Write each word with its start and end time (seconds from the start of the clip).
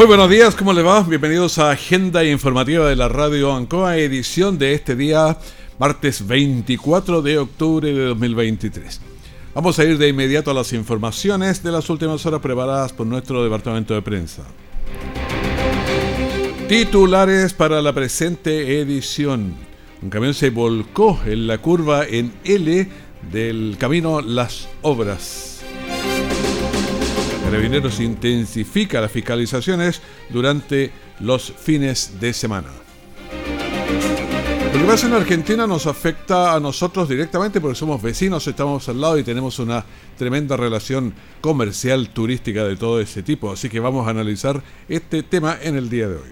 Muy 0.00 0.06
buenos 0.06 0.30
días, 0.30 0.56
¿cómo 0.56 0.72
le 0.72 0.80
va? 0.80 1.02
Bienvenidos 1.02 1.58
a 1.58 1.72
Agenda 1.72 2.24
Informativa 2.24 2.88
de 2.88 2.96
la 2.96 3.10
Radio 3.10 3.54
Ancoa, 3.54 3.98
edición 3.98 4.56
de 4.56 4.72
este 4.72 4.96
día, 4.96 5.36
martes 5.78 6.26
24 6.26 7.20
de 7.20 7.36
octubre 7.36 7.92
de 7.92 8.06
2023. 8.06 8.98
Vamos 9.54 9.78
a 9.78 9.84
ir 9.84 9.98
de 9.98 10.08
inmediato 10.08 10.52
a 10.52 10.54
las 10.54 10.72
informaciones 10.72 11.62
de 11.62 11.70
las 11.70 11.90
últimas 11.90 12.24
horas 12.24 12.40
preparadas 12.40 12.94
por 12.94 13.06
nuestro 13.06 13.44
departamento 13.44 13.92
de 13.92 14.00
prensa. 14.00 14.44
Titulares 16.66 17.52
para 17.52 17.82
la 17.82 17.92
presente 17.92 18.80
edición. 18.80 19.54
Un 20.00 20.08
camión 20.08 20.32
se 20.32 20.48
volcó 20.48 21.20
en 21.26 21.46
la 21.46 21.58
curva 21.58 22.06
en 22.06 22.32
L 22.44 22.88
del 23.30 23.76
camino 23.78 24.22
Las 24.22 24.66
Obras. 24.80 25.59
Carabineros 27.50 27.98
intensifica 27.98 29.00
las 29.00 29.10
fiscalizaciones 29.10 30.00
durante 30.28 30.92
los 31.18 31.52
fines 31.52 32.20
de 32.20 32.32
semana. 32.32 32.68
Lo 34.72 34.78
que 34.78 34.84
pasa 34.84 35.08
en 35.08 35.14
Argentina 35.14 35.66
nos 35.66 35.88
afecta 35.88 36.54
a 36.54 36.60
nosotros 36.60 37.08
directamente 37.08 37.60
porque 37.60 37.74
somos 37.74 38.00
vecinos, 38.00 38.46
estamos 38.46 38.88
al 38.88 39.00
lado 39.00 39.18
y 39.18 39.24
tenemos 39.24 39.58
una 39.58 39.84
tremenda 40.16 40.56
relación 40.56 41.12
comercial, 41.40 42.10
turística 42.10 42.62
de 42.62 42.76
todo 42.76 43.00
ese 43.00 43.24
tipo. 43.24 43.50
Así 43.50 43.68
que 43.68 43.80
vamos 43.80 44.06
a 44.06 44.10
analizar 44.10 44.62
este 44.88 45.24
tema 45.24 45.58
en 45.60 45.74
el 45.74 45.90
día 45.90 46.06
de 46.06 46.14
hoy. 46.14 46.30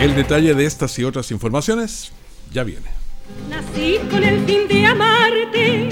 El 0.00 0.14
detalle 0.14 0.54
de 0.54 0.64
estas 0.64 0.98
y 0.98 1.04
otras 1.04 1.30
informaciones 1.32 2.12
ya 2.50 2.64
viene. 2.64 2.88
Nací 3.50 3.98
con 4.10 4.24
el 4.24 4.42
fin 4.46 4.66
de 4.68 4.86
amarte 4.86 5.88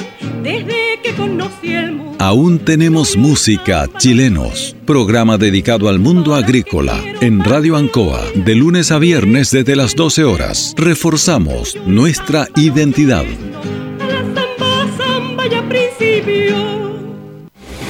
desde 0.47 1.01
que 1.03 1.13
conocí 1.15 1.75
el 1.75 1.93
mundo. 1.93 2.17
Aún 2.21 2.61
tenemos 2.61 3.17
música 3.17 3.89
chilenos. 3.99 4.77
Programa 4.87 5.39
dedicado 5.39 5.89
al 5.89 5.99
mundo 5.99 6.37
agrícola 6.37 7.03
en 7.21 7.43
Radio 7.43 7.77
Ancoa 7.77 8.23
de 8.35 8.55
lunes 8.55 8.93
a 8.93 8.99
viernes 8.99 9.51
desde 9.51 9.75
las 9.75 9.97
12 9.97 10.25
horas. 10.25 10.75
Reforzamos 10.77 11.77
nuestra 11.85 12.47
identidad. 12.55 13.25
A 13.25 14.07
la 14.07 14.19
samba, 14.23 14.97
samba 14.97 15.47
ya 15.49 15.69
principio. 15.69 16.55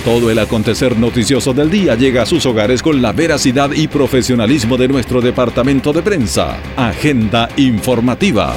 Todo 0.04 0.30
el 0.30 0.38
acontecer 0.38 0.98
noticioso 0.98 1.52
del 1.52 1.70
día 1.70 1.94
llega 1.94 2.22
a 2.22 2.26
sus 2.26 2.46
hogares 2.46 2.82
con 2.82 3.02
la 3.02 3.12
veracidad 3.12 3.72
y 3.72 3.86
profesionalismo 3.86 4.78
de 4.78 4.88
nuestro 4.88 5.20
departamento 5.20 5.92
de 5.92 6.00
prensa. 6.00 6.56
Agenda 6.76 7.50
informativa. 7.56 8.54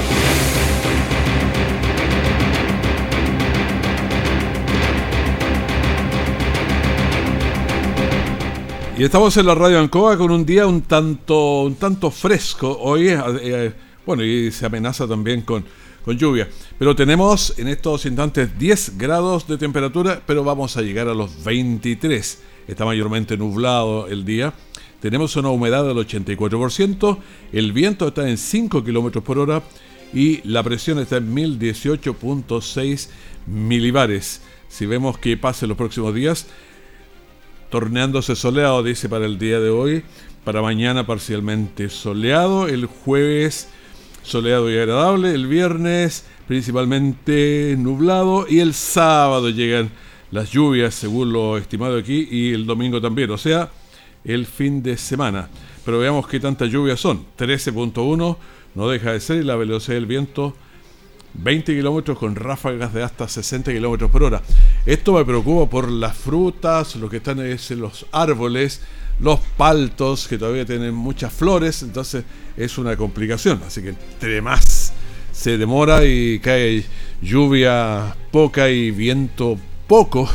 Y 9.00 9.06
estamos 9.06 9.38
en 9.38 9.46
la 9.46 9.56
radio 9.56 9.80
Ancoa 9.80 10.18
con 10.18 10.30
un 10.30 10.46
día 10.46 10.68
un 10.68 10.82
tanto, 10.82 11.62
un 11.62 11.76
tanto 11.76 12.12
fresco. 12.12 12.78
Hoy, 12.82 13.08
eh, 13.08 13.72
bueno, 14.06 14.26
y 14.26 14.52
se 14.52 14.66
amenaza 14.66 15.08
también 15.08 15.44
con, 15.44 15.64
con 16.04 16.18
lluvia. 16.18 16.50
Pero 16.78 16.94
tenemos 16.98 17.58
en 17.58 17.70
estos 17.70 18.06
instantes 18.06 18.60
10 18.60 18.98
grados 18.98 19.48
de 19.48 19.58
temperatura, 19.58 20.22
pero 20.26 20.44
vamos 20.44 20.76
a 20.76 20.82
llegar 20.82 21.08
a 21.08 21.14
los 21.14 21.46
23. 21.46 22.42
Está 22.68 22.84
mayormente 22.84 23.38
nublado 23.38 24.10
el 24.10 24.26
día. 24.26 24.54
Tenemos 25.00 25.34
una 25.38 25.48
humedad 25.48 25.86
del 25.86 25.96
84%, 25.96 27.20
el 27.54 27.72
viento 27.72 28.10
está 28.10 28.30
en 28.30 28.38
5 28.38 28.84
kilómetros 28.84 29.24
por 29.24 29.40
hora 29.40 29.64
y 30.14 30.46
la 30.46 30.62
presión 30.62 31.00
está 31.00 31.16
en 31.16 31.34
1018.6 31.34 33.08
milibares. 33.48 34.42
Si 34.68 34.86
vemos 34.86 35.18
que 35.18 35.38
pase 35.38 35.68
los 35.68 35.78
próximos 35.78 36.14
días, 36.14 36.48
torneándose 37.70 38.36
soleado, 38.36 38.84
dice 38.84 39.10
para 39.10 39.26
el 39.26 39.38
día 39.38 39.60
de 39.60 39.70
hoy. 39.70 40.04
Para 40.44 40.62
mañana 40.62 41.06
parcialmente 41.06 41.90
soleado. 41.90 42.68
El 42.68 42.86
jueves 42.86 43.70
soleado 44.24 44.72
y 44.72 44.78
agradable. 44.78 45.34
El 45.34 45.48
viernes 45.48 46.26
principalmente 46.48 47.76
nublado. 47.78 48.46
Y 48.50 48.60
el 48.60 48.74
sábado 48.74 49.50
llegan 49.50 49.92
las 50.32 50.52
lluvias, 50.52 50.96
según 50.96 51.32
lo 51.32 51.58
estimado 51.58 51.98
aquí. 51.98 52.28
Y 52.30 52.54
el 52.54 52.66
domingo 52.66 53.00
también. 53.02 53.30
O 53.32 53.38
sea, 53.38 53.70
el 54.24 54.46
fin 54.46 54.82
de 54.82 54.98
semana. 54.98 55.50
Pero 55.86 56.00
veamos 56.00 56.28
qué 56.28 56.40
tantas 56.40 56.70
lluvias 56.72 57.00
son. 57.00 57.26
13.1 57.38 58.38
no 58.76 58.90
deja 58.90 59.14
de 59.14 59.20
ser. 59.20 59.38
Y 59.38 59.44
la 59.44 59.56
velocidad 59.56 59.96
del 59.96 60.06
viento 60.06 60.56
20 61.34 61.76
kilómetros 61.76 62.18
con 62.18 62.36
ráfagas 62.36 62.94
de 62.94 63.04
hasta 63.04 63.28
60 63.28 63.72
kilómetros 63.72 64.10
por 64.12 64.24
hora. 64.24 64.42
Esto 64.86 65.14
me 65.14 65.26
preocupa 65.26 65.70
por 65.70 65.90
las 65.90 66.18
frutas, 66.18 66.96
lo 66.96 67.10
que 67.10 67.18
están 67.18 67.40
es 67.40 67.72
los 67.72 68.06
árboles, 68.12 68.82
los 69.20 69.40
paltos 69.58 70.28
que 70.28 70.38
todavía 70.38 70.66
tienen 70.66 70.94
muchas 70.94 71.32
flores, 71.34 71.84
entonces 71.84 72.24
es 72.58 72.78
una 72.78 72.96
complicación. 72.96 73.62
Así 73.66 73.82
que 73.82 73.90
entre 73.90 74.42
más 74.42 74.94
se 75.32 75.58
demora 75.58 76.06
y 76.06 76.40
cae 76.40 76.84
lluvia 77.22 78.16
poca 78.32 78.70
y 78.70 78.92
viento 78.92 79.58
poco, 79.88 80.30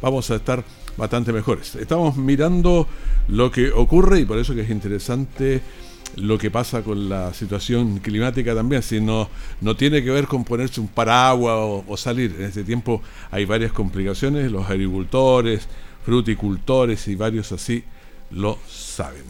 vamos 0.00 0.30
a 0.30 0.36
estar 0.36 0.64
bastante 0.96 1.32
mejores. 1.32 1.74
Estamos 1.74 2.16
mirando 2.16 2.86
lo 3.28 3.50
que 3.50 3.70
ocurre 3.70 4.20
y 4.20 4.24
por 4.24 4.38
eso 4.38 4.54
que 4.54 4.62
es 4.62 4.70
interesante 4.70 5.62
lo 6.16 6.38
que 6.38 6.50
pasa 6.50 6.82
con 6.82 7.08
la 7.08 7.32
situación 7.34 7.98
climática 7.98 8.54
también, 8.54 8.82
si 8.82 9.00
no, 9.00 9.28
no 9.60 9.76
tiene 9.76 10.02
que 10.02 10.10
ver 10.10 10.26
con 10.26 10.44
ponerse 10.44 10.80
un 10.80 10.88
paraguas 10.88 11.56
o, 11.56 11.84
o 11.86 11.96
salir. 11.96 12.34
En 12.38 12.46
este 12.46 12.64
tiempo 12.64 13.02
hay 13.30 13.44
varias 13.44 13.72
complicaciones, 13.72 14.50
los 14.50 14.68
agricultores, 14.68 15.68
fruticultores 16.04 17.08
y 17.08 17.14
varios 17.14 17.52
así 17.52 17.84
lo 18.30 18.58
saben. 18.68 19.24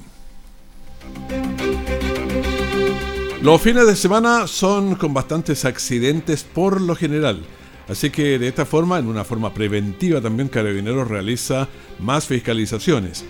Los 3.43 3.61
fines 3.61 3.87
de 3.87 3.95
semana 3.95 4.47
son 4.47 4.95
con 4.95 5.13
bastantes 5.13 5.65
accidentes 5.65 6.45
por 6.45 6.81
lo 6.81 6.97
general. 6.97 7.43
Así 7.89 8.09
que 8.09 8.39
de 8.39 8.49
esta 8.49 8.65
forma, 8.65 8.99
en 8.99 9.07
una 9.07 9.25
forma 9.25 9.53
preventiva 9.53 10.21
también 10.21 10.49
Carabineros 10.49 11.09
realiza 11.09 11.69
más 11.99 12.27
fiscalizaciones. 12.27 13.25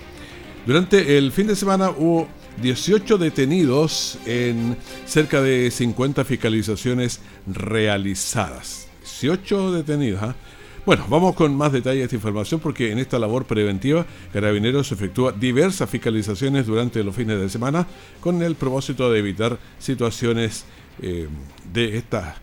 Durante 0.66 1.18
el 1.18 1.32
fin 1.32 1.48
de 1.48 1.56
semana 1.56 1.90
hubo 1.90 2.28
18 2.62 3.18
detenidos 3.18 4.18
en 4.26 4.76
cerca 5.06 5.42
de 5.42 5.70
50 5.70 6.24
fiscalizaciones 6.24 7.20
realizadas. 7.46 8.88
18 9.02 9.72
detenidos. 9.72 10.22
¿ah? 10.22 10.34
Bueno, 10.86 11.06
vamos 11.08 11.34
con 11.34 11.56
más 11.56 11.72
detalles 11.72 12.00
de 12.00 12.04
esta 12.04 12.16
información 12.16 12.60
porque 12.60 12.92
en 12.92 12.98
esta 12.98 13.18
labor 13.18 13.46
preventiva 13.46 14.04
Carabineros 14.32 14.92
efectúa 14.92 15.32
diversas 15.32 15.88
fiscalizaciones 15.88 16.66
durante 16.66 17.02
los 17.02 17.14
fines 17.14 17.40
de 17.40 17.48
semana 17.48 17.86
con 18.20 18.42
el 18.42 18.54
propósito 18.54 19.10
de 19.10 19.18
evitar 19.18 19.58
situaciones 19.78 20.64
eh, 21.00 21.26
de 21.72 21.96
esta 21.96 22.36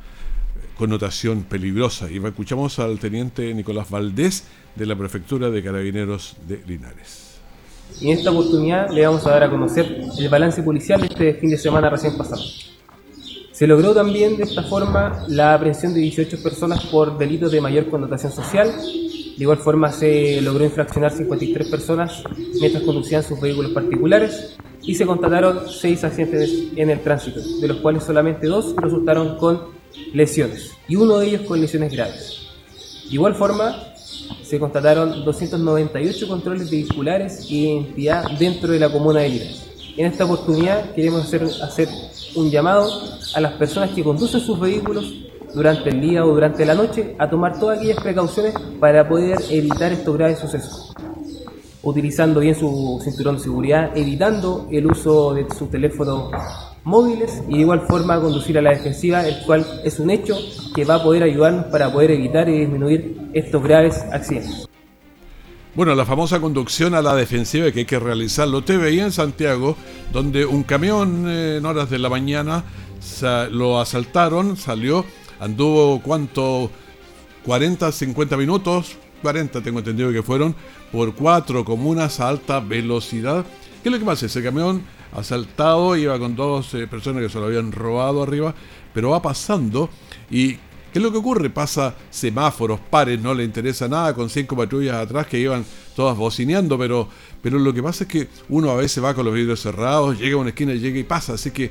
connotación 0.75 1.43
peligrosa. 1.43 2.09
Y 2.09 2.17
escuchamos 2.17 2.79
al 2.79 2.97
teniente 2.97 3.53
Nicolás 3.53 3.89
Valdés 3.91 4.45
de 4.75 4.87
la 4.87 4.95
Prefectura 4.95 5.51
de 5.51 5.61
Carabineros 5.61 6.37
de 6.47 6.63
Linares. 6.65 7.30
Y 7.99 8.11
en 8.11 8.17
esta 8.17 8.31
oportunidad 8.31 8.89
le 8.89 9.05
vamos 9.05 9.25
a 9.27 9.31
dar 9.31 9.43
a 9.43 9.49
conocer 9.49 10.01
el 10.17 10.29
balance 10.29 10.63
policial 10.63 11.01
de 11.01 11.07
este 11.07 11.33
fin 11.35 11.49
de 11.49 11.57
semana 11.57 11.89
recién 11.89 12.17
pasado. 12.17 12.41
Se 13.51 13.67
logró 13.67 13.93
también 13.93 14.37
de 14.37 14.43
esta 14.43 14.63
forma 14.63 15.25
la 15.27 15.53
aprehensión 15.53 15.93
de 15.93 15.99
18 15.99 16.41
personas 16.41 16.85
por 16.85 17.17
delitos 17.17 17.51
de 17.51 17.61
mayor 17.61 17.89
connotación 17.89 18.31
social. 18.31 18.71
De 18.71 19.43
igual 19.43 19.59
forma 19.59 19.91
se 19.91 20.41
logró 20.41 20.65
infraccionar 20.65 21.11
53 21.11 21.67
personas 21.67 22.23
mientras 22.59 22.83
conducían 22.83 23.23
sus 23.23 23.39
vehículos 23.39 23.71
particulares 23.71 24.55
y 24.81 24.95
se 24.95 25.05
constataron 25.05 25.69
6 25.69 26.03
accidentes 26.03 26.51
en 26.75 26.89
el 26.89 27.01
tránsito, 27.01 27.39
de 27.59 27.67
los 27.67 27.77
cuales 27.77 28.03
solamente 28.03 28.47
dos 28.47 28.75
resultaron 28.77 29.37
con 29.37 29.61
lesiones 30.13 30.71
y 30.87 30.95
uno 30.95 31.19
de 31.19 31.27
ellos 31.27 31.41
con 31.41 31.61
lesiones 31.61 31.91
graves. 31.91 32.39
De 33.07 33.15
igual 33.15 33.35
forma, 33.35 33.90
se 34.43 34.59
constataron 34.59 35.23
298 35.23 36.27
controles 36.27 36.69
vehiculares 36.69 37.49
y 37.49 37.67
identidad 37.67 38.25
dentro 38.37 38.71
de 38.71 38.79
la 38.79 38.91
comuna 38.91 39.21
de 39.21 39.29
Linares. 39.29 39.71
En 39.97 40.05
esta 40.07 40.25
oportunidad 40.25 40.91
queremos 40.93 41.23
hacer, 41.23 41.43
hacer 41.63 41.87
un 42.35 42.49
llamado 42.49 42.89
a 43.35 43.41
las 43.41 43.53
personas 43.53 43.91
que 43.91 44.03
conducen 44.03 44.39
sus 44.39 44.59
vehículos 44.59 45.13
durante 45.53 45.89
el 45.89 46.01
día 46.01 46.25
o 46.25 46.33
durante 46.33 46.65
la 46.65 46.75
noche 46.75 47.15
a 47.17 47.29
tomar 47.29 47.59
todas 47.59 47.77
aquellas 47.77 48.01
precauciones 48.01 48.53
para 48.79 49.07
poder 49.07 49.37
evitar 49.49 49.91
estos 49.91 50.17
graves 50.17 50.39
sucesos. 50.39 50.93
Utilizando 51.83 52.39
bien 52.39 52.55
su 52.55 52.99
cinturón 53.03 53.37
de 53.37 53.43
seguridad, 53.43 53.91
evitando 53.95 54.67
el 54.71 54.85
uso 54.85 55.33
de 55.33 55.47
su 55.57 55.67
teléfono 55.67 56.29
móviles 56.83 57.43
y 57.47 57.55
de 57.55 57.59
igual 57.59 57.81
forma 57.87 58.19
conducir 58.19 58.57
a 58.57 58.61
la 58.61 58.71
defensiva, 58.71 59.25
el 59.27 59.43
cual 59.45 59.65
es 59.83 59.99
un 59.99 60.09
hecho 60.09 60.37
que 60.73 60.85
va 60.85 60.95
a 60.95 61.03
poder 61.03 61.23
ayudarnos 61.23 61.65
para 61.65 61.91
poder 61.91 62.11
evitar 62.11 62.49
y 62.49 62.59
disminuir 62.59 63.29
estos 63.33 63.61
graves 63.63 63.97
accidentes. 64.11 64.67
Bueno, 65.73 65.95
la 65.95 66.05
famosa 66.05 66.41
conducción 66.41 66.95
a 66.95 67.01
la 67.01 67.15
defensiva 67.15 67.71
que 67.71 67.79
hay 67.79 67.85
que 67.85 67.97
realizarlo. 67.97 68.61
Te 68.61 68.75
veía 68.75 69.05
en 69.05 69.11
Santiago, 69.13 69.77
donde 70.11 70.45
un 70.45 70.63
camión 70.63 71.25
eh, 71.29 71.57
en 71.57 71.65
horas 71.65 71.89
de 71.89 71.97
la 71.97 72.09
mañana 72.09 72.65
lo 73.51 73.79
asaltaron, 73.79 74.57
salió, 74.57 75.05
anduvo 75.39 76.01
cuánto, 76.01 76.69
40, 77.45 77.91
50 77.91 78.37
minutos, 78.37 78.97
40 79.21 79.61
tengo 79.61 79.79
entendido 79.79 80.11
que 80.11 80.23
fueron, 80.23 80.55
por 80.91 81.15
cuatro 81.15 81.63
comunas 81.63 82.19
a 82.19 82.27
alta 82.27 82.59
velocidad. 82.59 83.45
¿Qué 83.81 83.89
es 83.89 83.93
lo 83.93 83.99
que 83.99 84.05
pasa? 84.05 84.25
Ese 84.25 84.43
camión 84.43 84.83
asaltado, 85.13 85.95
iba 85.95 86.17
con 86.19 86.35
dos 86.35 86.73
eh, 86.73 86.87
personas 86.87 87.23
que 87.23 87.29
se 87.29 87.39
lo 87.39 87.45
habían 87.45 87.71
robado 87.71 88.23
arriba, 88.23 88.53
pero 88.93 89.11
va 89.11 89.21
pasando 89.21 89.89
y 90.29 90.53
¿qué 90.53 90.99
es 90.99 91.01
lo 91.01 91.11
que 91.11 91.17
ocurre? 91.17 91.49
Pasa 91.49 91.95
semáforos, 92.09 92.79
pares, 92.79 93.19
no 93.21 93.33
le 93.33 93.43
interesa 93.43 93.87
nada, 93.87 94.13
con 94.13 94.29
cinco 94.29 94.55
patrullas 94.55 94.95
atrás 94.95 95.27
que 95.27 95.39
iban 95.39 95.65
todas 95.95 96.17
bocineando, 96.17 96.77
pero, 96.77 97.07
pero 97.41 97.59
lo 97.59 97.73
que 97.73 97.83
pasa 97.83 98.03
es 98.03 98.09
que 98.09 98.27
uno 98.49 98.69
a 98.71 98.75
veces 98.75 99.03
va 99.03 99.13
con 99.13 99.25
los 99.25 99.33
vidrios 99.33 99.61
cerrados, 99.61 100.19
llega 100.19 100.35
a 100.35 100.39
una 100.39 100.49
esquina, 100.49 100.73
llega 100.73 100.99
y 100.99 101.03
pasa, 101.03 101.33
así 101.33 101.51
que... 101.51 101.69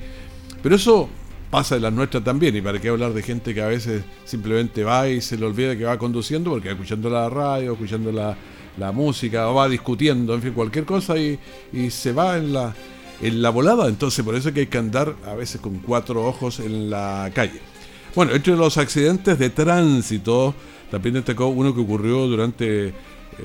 Pero 0.62 0.76
eso 0.76 1.08
pasa 1.50 1.76
en 1.76 1.82
las 1.82 1.92
nuestras 1.92 2.22
también, 2.22 2.54
y 2.54 2.60
para 2.60 2.80
qué 2.80 2.88
hablar 2.88 3.12
de 3.12 3.22
gente 3.22 3.54
que 3.54 3.62
a 3.62 3.66
veces 3.66 4.04
simplemente 4.24 4.84
va 4.84 5.08
y 5.08 5.20
se 5.20 5.36
le 5.36 5.46
olvida 5.46 5.76
que 5.76 5.84
va 5.84 5.98
conduciendo 5.98 6.50
porque 6.50 6.70
escuchando 6.70 7.10
la 7.10 7.28
radio, 7.28 7.72
escuchando 7.72 8.12
la, 8.12 8.36
la 8.76 8.92
música, 8.92 9.48
o 9.48 9.54
va 9.54 9.68
discutiendo, 9.68 10.34
en 10.34 10.42
fin, 10.42 10.52
cualquier 10.52 10.84
cosa 10.84 11.18
y, 11.18 11.38
y 11.72 11.90
se 11.90 12.12
va 12.12 12.36
en 12.36 12.52
la 12.52 12.74
en 13.20 13.42
la 13.42 13.50
volada. 13.50 13.88
Entonces, 13.88 14.24
por 14.24 14.34
eso 14.34 14.48
es 14.48 14.54
que 14.54 14.60
hay 14.60 14.66
que 14.66 14.78
andar 14.78 15.14
a 15.26 15.34
veces 15.34 15.60
con 15.60 15.78
cuatro 15.78 16.26
ojos 16.26 16.60
en 16.60 16.90
la 16.90 17.30
calle. 17.34 17.60
Bueno, 18.14 18.32
entre 18.32 18.56
los 18.56 18.76
accidentes 18.76 19.38
de 19.38 19.50
tránsito, 19.50 20.54
también 20.90 21.14
destacó 21.14 21.46
uno 21.48 21.74
que 21.74 21.80
ocurrió 21.80 22.26
durante 22.26 22.88
eh, 22.88 22.94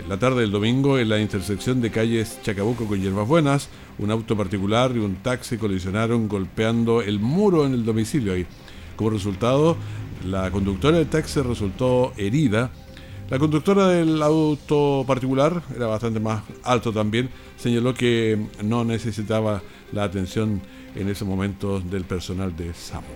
la 0.09 0.17
tarde 0.17 0.41
del 0.41 0.51
domingo 0.51 0.97
en 0.97 1.09
la 1.09 1.19
intersección 1.19 1.81
de 1.81 1.91
calles 1.91 2.39
Chacabuco 2.41 2.85
con 2.85 2.99
Hierbas 2.99 3.27
Buenas. 3.27 3.69
Un 3.99 4.11
auto 4.11 4.35
particular 4.35 4.91
y 4.95 4.99
un 4.99 5.17
taxi 5.17 5.57
colisionaron 5.57 6.27
golpeando 6.27 7.01
el 7.01 7.19
muro 7.19 7.65
en 7.65 7.73
el 7.73 7.85
domicilio 7.85 8.33
ahí. 8.33 8.45
Como 8.95 9.11
resultado, 9.11 9.77
la 10.25 10.49
conductora 10.49 10.97
del 10.97 11.07
taxi 11.07 11.41
resultó 11.41 12.13
herida 12.17 12.71
la 13.29 13.39
conductora 13.39 13.87
del 13.87 14.21
auto 14.21 15.03
particular, 15.07 15.61
era 15.75 15.87
bastante 15.87 16.19
más 16.19 16.43
alto 16.63 16.93
también, 16.93 17.29
señaló 17.57 17.93
que 17.93 18.39
no 18.63 18.83
necesitaba 18.83 19.61
la 19.91 20.03
atención 20.03 20.61
en 20.95 21.09
ese 21.09 21.25
momento 21.25 21.79
del 21.79 22.03
personal 22.03 22.55
de 22.55 22.73
SAMU. 22.73 23.07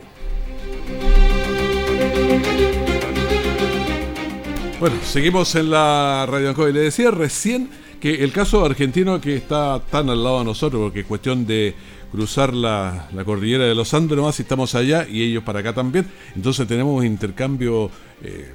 Bueno, 4.79 4.95
seguimos 5.03 5.53
en 5.55 5.69
la 5.69 6.25
radio 6.25 6.69
y 6.69 6.73
le 6.73 6.79
decía 6.79 7.11
recién 7.11 7.69
que 7.99 8.23
el 8.23 8.31
caso 8.31 8.65
argentino 8.65 9.19
que 9.19 9.35
está 9.35 9.81
tan 9.91 10.09
al 10.09 10.23
lado 10.23 10.39
de 10.39 10.45
nosotros, 10.45 10.81
porque 10.81 11.01
es 11.01 11.05
cuestión 11.05 11.45
de 11.45 11.75
cruzar 12.11 12.53
la, 12.53 13.09
cordillera 13.25 13.65
de 13.65 13.75
los 13.75 13.93
Andes 13.93 14.17
nomás, 14.17 14.39
y 14.39 14.43
estamos 14.43 14.73
allá 14.75 15.05
y 15.07 15.21
ellos 15.21 15.43
para 15.43 15.59
acá 15.59 15.73
también, 15.73 16.07
entonces 16.35 16.65
tenemos 16.67 17.03
intercambio 17.05 17.91
eh, 18.23 18.53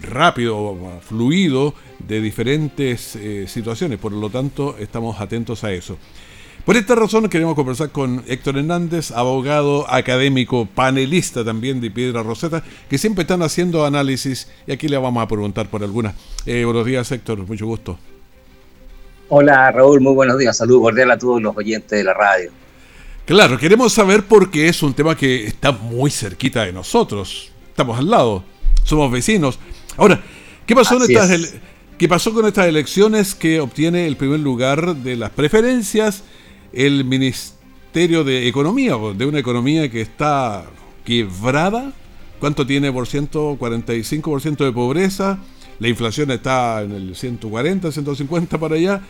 rápido, 0.00 0.76
fluido 1.00 1.74
de 1.98 2.20
diferentes 2.20 3.16
eh, 3.16 3.46
situaciones. 3.48 3.98
Por 3.98 4.12
lo 4.12 4.30
tanto, 4.30 4.76
estamos 4.78 5.20
atentos 5.20 5.64
a 5.64 5.72
eso. 5.72 5.96
Por 6.66 6.76
esta 6.76 6.96
razón 6.96 7.28
queremos 7.28 7.54
conversar 7.54 7.90
con 7.90 8.24
Héctor 8.26 8.58
Hernández, 8.58 9.12
abogado, 9.12 9.88
académico, 9.88 10.66
panelista 10.66 11.44
también 11.44 11.80
de 11.80 11.92
Piedra 11.92 12.24
Roseta, 12.24 12.64
que 12.90 12.98
siempre 12.98 13.22
están 13.22 13.42
haciendo 13.42 13.86
análisis 13.86 14.50
y 14.66 14.72
aquí 14.72 14.88
le 14.88 14.98
vamos 14.98 15.22
a 15.22 15.28
preguntar 15.28 15.68
por 15.68 15.84
algunas. 15.84 16.16
Eh, 16.44 16.64
buenos 16.64 16.84
días 16.84 17.12
Héctor, 17.12 17.46
mucho 17.46 17.66
gusto. 17.66 17.96
Hola 19.28 19.70
Raúl, 19.70 20.00
muy 20.00 20.14
buenos 20.14 20.38
días. 20.38 20.56
Saludos 20.56 20.82
cordial 20.82 21.12
a 21.12 21.18
todos 21.18 21.40
los 21.40 21.56
oyentes 21.56 21.96
de 21.98 22.02
la 22.02 22.14
radio. 22.14 22.50
Claro, 23.26 23.58
queremos 23.58 23.92
saber 23.92 24.24
por 24.24 24.50
qué 24.50 24.66
es 24.66 24.82
un 24.82 24.92
tema 24.92 25.16
que 25.16 25.46
está 25.46 25.70
muy 25.70 26.10
cerquita 26.10 26.64
de 26.64 26.72
nosotros. 26.72 27.52
Estamos 27.68 27.96
al 27.96 28.10
lado, 28.10 28.42
somos 28.82 29.12
vecinos. 29.12 29.60
Ahora, 29.96 30.20
¿qué 30.66 30.74
pasó, 30.74 30.98
¿qué 31.98 32.08
pasó 32.08 32.34
con 32.34 32.46
estas 32.46 32.66
elecciones 32.66 33.34
que 33.34 33.60
obtiene 33.60 34.06
el 34.06 34.16
primer 34.16 34.40
lugar 34.40 34.96
de 34.96 35.16
las 35.16 35.30
preferencias 35.30 36.22
el 36.72 37.04
Ministerio 37.04 38.22
de 38.22 38.46
Economía, 38.46 38.96
de 39.16 39.26
una 39.26 39.38
economía 39.38 39.90
que 39.90 40.02
está 40.02 40.66
quebrada? 41.04 41.92
¿Cuánto 42.38 42.66
tiene 42.66 42.92
por 42.92 43.06
ciento? 43.06 43.56
45% 43.58 44.64
de 44.64 44.72
pobreza. 44.72 45.38
La 45.78 45.88
inflación 45.88 46.30
está 46.30 46.82
en 46.82 46.92
el 46.92 47.16
140, 47.16 47.90
150 47.90 48.58
para 48.58 48.74
allá. 48.74 49.00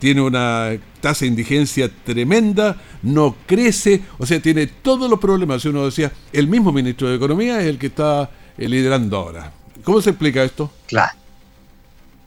Tiene 0.00 0.20
una 0.20 0.70
tasa 1.00 1.20
de 1.20 1.28
indigencia 1.28 1.88
tremenda, 2.04 2.76
no 3.02 3.36
crece, 3.46 4.02
o 4.18 4.26
sea, 4.26 4.42
tiene 4.42 4.66
todos 4.66 5.08
los 5.08 5.20
problemas. 5.20 5.64
Uno 5.64 5.84
decía, 5.84 6.10
el 6.32 6.48
mismo 6.48 6.72
ministro 6.72 7.08
de 7.08 7.14
Economía 7.14 7.60
es 7.60 7.66
el 7.66 7.78
que 7.78 7.86
está 7.86 8.28
liderando 8.56 9.16
ahora. 9.16 9.61
¿Cómo 9.84 10.00
se 10.00 10.10
explica 10.10 10.42
esto? 10.42 10.70
Claro. 10.86 11.12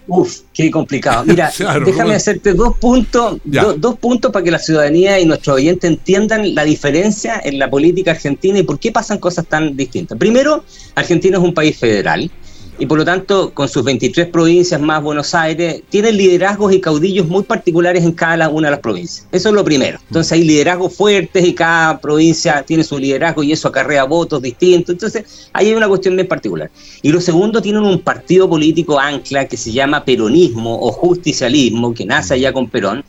Uf, 0.07 0.41
qué 0.53 0.69
complicado. 0.69 1.23
Mira, 1.27 1.51
déjame 1.83 2.15
hacerte 2.15 2.53
dos 2.53 2.77
puntos, 2.77 3.39
dos 3.43 3.99
puntos 3.99 4.31
para 4.31 4.43
que 4.43 4.51
la 4.51 4.59
ciudadanía 4.59 5.19
y 5.19 5.25
nuestros 5.25 5.55
oyentes 5.55 5.89
entiendan 5.89 6.53
la 6.53 6.63
diferencia 6.63 7.41
en 7.43 7.57
la 7.57 7.69
política 7.69 8.11
argentina 8.11 8.59
y 8.59 8.63
por 8.63 8.79
qué 8.79 8.91
pasan 8.91 9.17
cosas 9.17 9.45
tan 9.47 9.75
distintas. 9.75 10.17
Primero, 10.17 10.63
Argentina 10.93 11.37
es 11.37 11.43
un 11.43 11.53
país 11.53 11.77
federal 11.77 12.29
y 12.77 12.85
por 12.85 12.97
lo 12.97 13.05
tanto, 13.05 13.53
con 13.53 13.69
sus 13.69 13.83
23 13.83 14.27
provincias 14.27 14.81
más 14.81 15.01
Buenos 15.01 15.33
Aires, 15.33 15.81
tienen 15.89 16.17
liderazgos 16.17 16.73
y 16.73 16.81
caudillos 16.81 17.27
muy 17.27 17.43
particulares 17.43 18.03
en 18.03 18.11
cada 18.11 18.49
una 18.49 18.67
de 18.67 18.71
las 18.71 18.79
provincias. 18.81 19.27
Eso 19.31 19.49
es 19.49 19.55
lo 19.55 19.63
primero. 19.63 19.97
Entonces 20.07 20.33
hay 20.33 20.43
liderazgos 20.43 20.93
fuertes 20.93 21.45
y 21.45 21.53
cada 21.53 21.99
provincia 21.99 22.63
tiene 22.63 22.83
su 22.83 22.97
liderazgo 22.97 23.43
y 23.43 23.53
eso 23.53 23.69
acarrea 23.69 24.03
votos 24.03 24.41
distintos. 24.41 24.93
Entonces 24.93 25.49
ahí 25.53 25.69
hay 25.69 25.73
una 25.73 25.87
cuestión 25.87 26.15
bien 26.15 26.27
particular. 26.27 26.69
Y 27.01 27.11
lo 27.11 27.21
segundo, 27.21 27.61
tienen 27.61 27.83
un 27.83 28.01
partido 28.01 28.49
político 28.49 28.99
ancla 28.99 29.47
que 29.47 29.55
se 29.55 29.71
llama 29.71 30.03
peronismo 30.03 30.77
o 30.77 30.91
justicialismo, 30.91 31.93
que 31.93 32.05
nace 32.05 32.33
allá 32.33 32.51
con 32.51 32.69
Perón, 32.69 33.05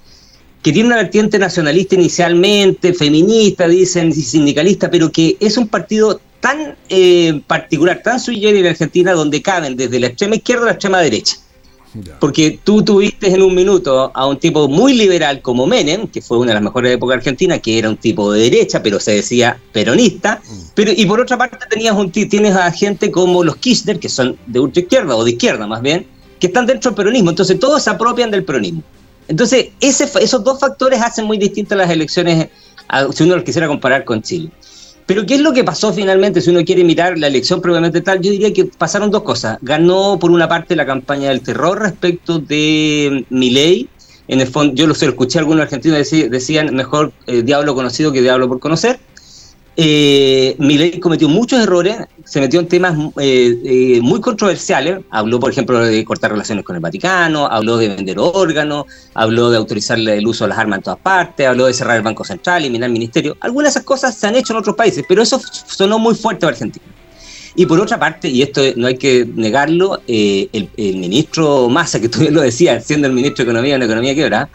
que 0.63 0.73
tiene 0.73 0.89
una 0.89 0.97
vertiente 0.97 1.39
nacionalista 1.39 1.95
inicialmente, 1.95 2.93
feminista, 2.93 3.69
dicen, 3.69 4.13
sindicalista, 4.13 4.91
pero 4.91 5.11
que 5.11 5.37
es 5.41 5.57
un 5.57 5.69
partido 5.69 6.21
tan 6.47 6.77
eh, 6.89 7.43
particular, 7.45 8.01
tan 8.05 8.21
sui 8.21 8.47
en 8.47 8.67
Argentina, 8.67 9.13
donde 9.15 9.43
caben 9.43 9.77
desde 9.77 9.99
la 9.99 10.07
extrema 10.07 10.37
izquierda 10.37 10.63
a 10.63 10.67
la 10.67 10.73
extrema 10.73 11.01
derecha. 11.01 11.39
Porque 12.21 12.61
tú 12.63 12.85
tuviste 12.85 13.27
en 13.29 13.43
un 13.43 13.53
minuto 13.55 14.13
a 14.15 14.27
un 14.27 14.39
tipo 14.39 14.69
muy 14.69 14.93
liberal 14.93 15.41
como 15.43 15.67
Menem, 15.67 16.07
que 16.07 16.21
fue 16.21 16.39
una 16.39 16.49
de 16.49 16.55
las 16.55 16.63
mejores 16.63 16.93
épocas 16.93 17.15
de 17.15 17.19
Argentina, 17.19 17.59
que 17.59 17.79
era 17.79 17.89
un 17.89 17.97
tipo 17.97 18.31
de 18.31 18.43
derecha, 18.43 18.81
pero 18.81 19.01
se 19.01 19.13
decía 19.13 19.59
peronista. 19.73 20.41
Mm. 20.45 20.61
Pero, 20.75 20.93
y 20.95 21.05
por 21.07 21.21
otra 21.21 21.37
parte 21.37 21.57
tenías 21.69 21.97
un, 21.97 22.13
tienes 22.13 22.55
a 22.55 22.71
gente 22.71 23.11
como 23.11 23.43
los 23.43 23.57
Kirchner, 23.57 23.99
que 23.99 24.09
son 24.09 24.37
de 24.47 24.61
ultra 24.61 24.83
izquierda 24.83 25.17
o 25.17 25.25
de 25.25 25.31
izquierda 25.33 25.67
más 25.67 25.83
bien, 25.83 26.07
que 26.39 26.47
están 26.49 26.67
dentro 26.67 26.91
del 26.91 26.97
peronismo. 26.97 27.31
Entonces 27.31 27.59
todos 27.59 27.83
se 27.83 27.91
apropian 27.91 28.31
del 28.31 28.45
peronismo. 28.45 28.83
Entonces 29.27 29.71
ese, 29.81 30.09
esos 30.21 30.45
dos 30.45 30.61
factores 30.61 31.01
hacen 31.03 31.25
muy 31.25 31.39
distintas 31.39 31.77
las 31.77 31.91
elecciones, 31.91 32.49
si 33.15 33.23
uno 33.25 33.35
los 33.35 33.45
quisiera 33.45 33.67
comparar 33.67 34.05
con 34.05 34.23
Chile. 34.23 34.51
Pero 35.07 35.25
¿qué 35.25 35.37
es 35.37 35.41
lo 35.41 35.53
que 35.53 35.63
pasó 35.63 35.93
finalmente 35.93 36.41
si 36.41 36.51
uno 36.51 36.65
quiere 36.65 36.83
mirar 36.83 37.17
la 37.17 37.29
elección 37.29 37.61
propiamente 37.61 38.01
tal? 38.01 38.21
Yo 38.21 38.33
diría 38.33 38.53
que 38.53 38.65
pasaron 38.65 39.11
dos 39.11 39.23
cosas. 39.23 39.59
Ganó 39.63 40.19
por 40.19 40.33
una 40.33 40.49
parte 40.49 40.75
la 40.75 40.85
campaña 40.85 41.29
del 41.29 41.43
terror 41.43 41.81
respecto 41.81 42.41
de 42.41 43.25
Milei. 43.31 43.89
En 44.29 44.41
el 44.41 44.49
fondo, 44.49 44.75
yo 44.75 44.89
lo, 44.89 44.95
sé, 44.95 45.07
escuché 45.07 45.39
algunos 45.39 45.63
argentinos 45.63 45.99
decir, 45.99 46.29
decían 46.29 46.75
mejor 46.75 47.13
eh, 47.29 47.43
diablo 47.43 47.77
conocido 47.77 48.11
que 48.11 48.21
diablo 48.21 48.49
por 48.49 48.59
conocer 48.59 48.99
eh, 49.77 50.57
Milei 50.59 50.99
cometió 51.01 51.29
muchos 51.29 51.61
errores, 51.61 51.99
se 52.25 52.41
metió 52.41 52.61
en 52.61 52.69
temas 52.69 52.97
eh, 53.21 53.61
eh, 53.65 54.01
muy 54.03 54.21
controversiales, 54.21 55.01
habló 55.11 55.39
por 55.39 55.51
ejemplo 55.51 55.79
de 55.85 56.05
cortar 56.05 56.31
relaciones 56.31 56.65
con 56.65 56.77
el 56.77 56.81
Vaticano, 56.81 57.47
habló 57.47 57.77
de 57.77 57.89
vender 57.89 58.19
órganos, 58.19 58.87
habló 59.15 59.51
de 59.51 59.59
autorizar 59.59 59.99
el 59.99 60.27
uso 60.27 60.45
de 60.45 60.49
las 60.49 60.59
armas 60.59 60.79
en 60.79 60.83
todas 60.85 61.01
partes, 61.01 61.47
habló 61.47 61.67
de 61.67 61.75
cerrar 61.75 61.97
el 61.97 62.03
Banco 62.03 62.25
Central, 62.25 62.63
eliminar 62.63 62.89
el 62.89 62.93
Ministerio, 62.93 63.37
algunas 63.41 63.75
de 63.75 63.79
esas 63.79 63.85
cosas 63.85 64.15
se 64.15 64.27
han 64.27 64.37
hecho 64.37 64.55
en 64.55 64.61
otros 64.61 64.77
países, 64.77 65.05
pero 65.07 65.23
eso 65.23 65.41
sonó 65.67 65.99
muy 65.99 66.15
fuerte 66.15 66.47
a 66.47 66.49
Argentina. 66.49 66.85
Y 67.59 67.65
por 67.65 67.81
otra 67.81 67.99
parte, 67.99 68.29
y 68.29 68.43
esto 68.43 68.61
no 68.77 68.87
hay 68.87 68.99
que 68.99 69.27
negarlo, 69.35 70.03
eh, 70.07 70.49
el, 70.53 70.97
ministro 70.97 71.71
Massa, 71.71 71.99
que 71.99 72.09
tú 72.11 72.21
lo 72.31 72.43
decías, 72.43 72.85
siendo 72.85 73.09
el 73.09 73.15
ministro 73.15 73.45
de 73.45 73.51
Economía, 73.51 73.77
una 73.77 73.87
economía 73.87 74.15
quebrada, 74.15 74.49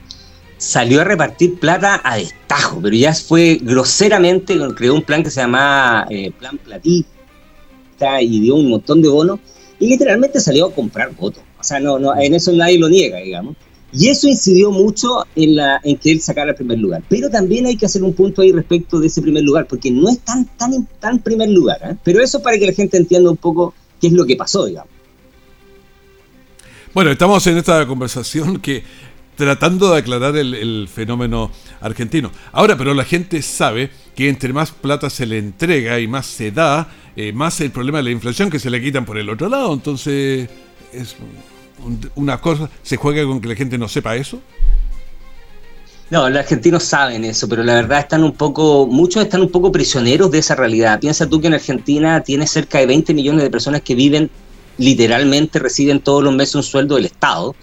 salió 0.62 1.02
a 1.02 1.04
repartir 1.04 1.60
plata 1.60 2.00
a 2.04 2.18
destajo, 2.18 2.80
pero 2.84 2.96
ya 2.96 3.16
fue 3.16 3.58
groseramente, 3.60 4.60
creó 4.76 4.94
un 4.94 5.02
plan 5.02 5.24
que 5.24 5.32
se 5.32 5.42
llamaba 5.42 6.06
eh, 6.12 6.32
Plan 6.38 6.60
Platita 6.60 8.22
y 8.22 8.42
dio 8.42 8.56
un 8.56 8.70
montón 8.70 9.02
de 9.02 9.10
bonos 9.10 9.40
y 9.80 9.88
literalmente 9.88 10.40
salió 10.40 10.68
a 10.68 10.72
comprar 10.72 11.16
votos. 11.16 11.42
O 11.60 11.64
sea, 11.64 11.80
no, 11.80 11.98
no, 11.98 12.16
en 12.16 12.36
eso 12.36 12.52
nadie 12.54 12.78
lo 12.78 12.90
niega, 12.90 13.18
digamos. 13.18 13.56
Y 13.92 14.10
eso 14.10 14.28
incidió 14.28 14.70
mucho 14.70 15.26
en, 15.36 15.58
en 15.84 15.98
que 15.98 16.12
él 16.12 16.22
sacara 16.22 16.52
el 16.52 16.56
primer 16.56 16.78
lugar. 16.78 17.02
Pero 17.10 17.32
también 17.32 17.66
hay 17.66 17.76
que 17.76 17.88
hacer 17.88 18.04
un 18.04 18.14
punto 18.14 18.44
ahí 18.44 18.52
respecto 18.52 19.00
de 19.00 19.08
ese 19.08 19.24
primer 19.24 19.44
lugar, 19.44 19.66
porque 19.66 19.90
no 19.90 20.10
es 20.10 20.20
tan, 20.20 20.46
tan, 20.58 20.88
tan 21.00 21.18
primer 21.18 21.50
lugar. 21.50 21.80
¿eh? 21.84 21.96
Pero 22.04 22.22
eso 22.22 22.40
para 22.40 22.60
que 22.60 22.68
la 22.68 22.74
gente 22.74 22.98
entienda 22.98 23.32
un 23.32 23.38
poco 23.38 23.74
qué 24.00 24.08
es 24.08 24.14
lo 24.14 24.26
que 24.26 24.36
pasó, 24.36 24.68
digamos. 24.68 24.92
Bueno, 26.94 27.10
estamos 27.10 27.48
en 27.48 27.58
esta 27.58 27.88
conversación 27.88 28.60
que 28.60 28.84
tratando 29.42 29.92
de 29.92 29.98
aclarar 29.98 30.38
el, 30.38 30.88
fenómeno 30.88 31.50
argentino. 31.80 32.32
Ahora, 32.52 32.78
pero 32.78 32.94
la 32.94 33.04
gente 33.04 33.42
sabe 33.42 33.90
que 34.16 34.30
entre 34.30 34.54
más 34.54 34.70
plata 34.70 35.10
se 35.10 35.26
le 35.26 35.40
entrega 35.40 36.00
y 36.00 36.08
más 36.08 36.28
se 36.28 36.52
da, 36.52 36.88
eh, 37.16 37.34
más 37.34 37.60
el 37.60 37.72
problema 37.72 37.98
de 37.98 38.04
la 38.04 38.12
inflación 38.12 38.52
que 38.52 38.60
se 38.60 38.70
le 38.70 38.80
quitan 38.80 39.04
por 39.04 39.18
el 39.18 39.28
otro 39.32 39.50
lado. 39.50 39.74
Entonces, 39.74 40.48
es 40.94 41.16
una 42.14 42.40
cosa, 42.40 42.70
¿se 42.84 42.98
juega 42.98 43.26
con 43.26 43.42
que 43.42 43.48
la 43.48 43.56
gente 43.56 43.80
no 43.80 43.88
sepa 43.88 44.16
eso? 44.16 44.40
No, 46.12 46.30
los 46.30 46.38
argentinos 46.38 46.84
saben 46.84 47.26
eso, 47.26 47.50
pero 47.50 47.64
la 47.64 47.74
verdad 47.74 48.02
están 48.02 48.24
un 48.24 48.34
poco, 48.34 48.86
muchos 48.86 49.24
están 49.24 49.42
un 49.42 49.50
poco 49.50 49.72
prisioneros 49.72 50.30
de 50.30 50.38
esa 50.38 50.54
realidad. 50.54 51.00
Piensa 51.00 51.28
tú 51.28 51.42
que 51.42 51.48
en 51.48 51.56
Argentina 51.56 52.22
tiene 52.22 52.46
cerca 52.46 52.78
de 52.78 52.86
20 52.86 53.16
millones 53.16 53.42
de 53.42 53.50
personas 53.50 53.82
que 53.82 53.96
viven, 53.96 54.30
literalmente 54.78 55.58
reciben 55.58 56.00
todos 56.00 56.24
los 56.24 56.36
meses 56.36 56.54
un 56.54 56.64
sueldo 56.64 56.94
del 56.94 57.06
Estado, 57.06 57.56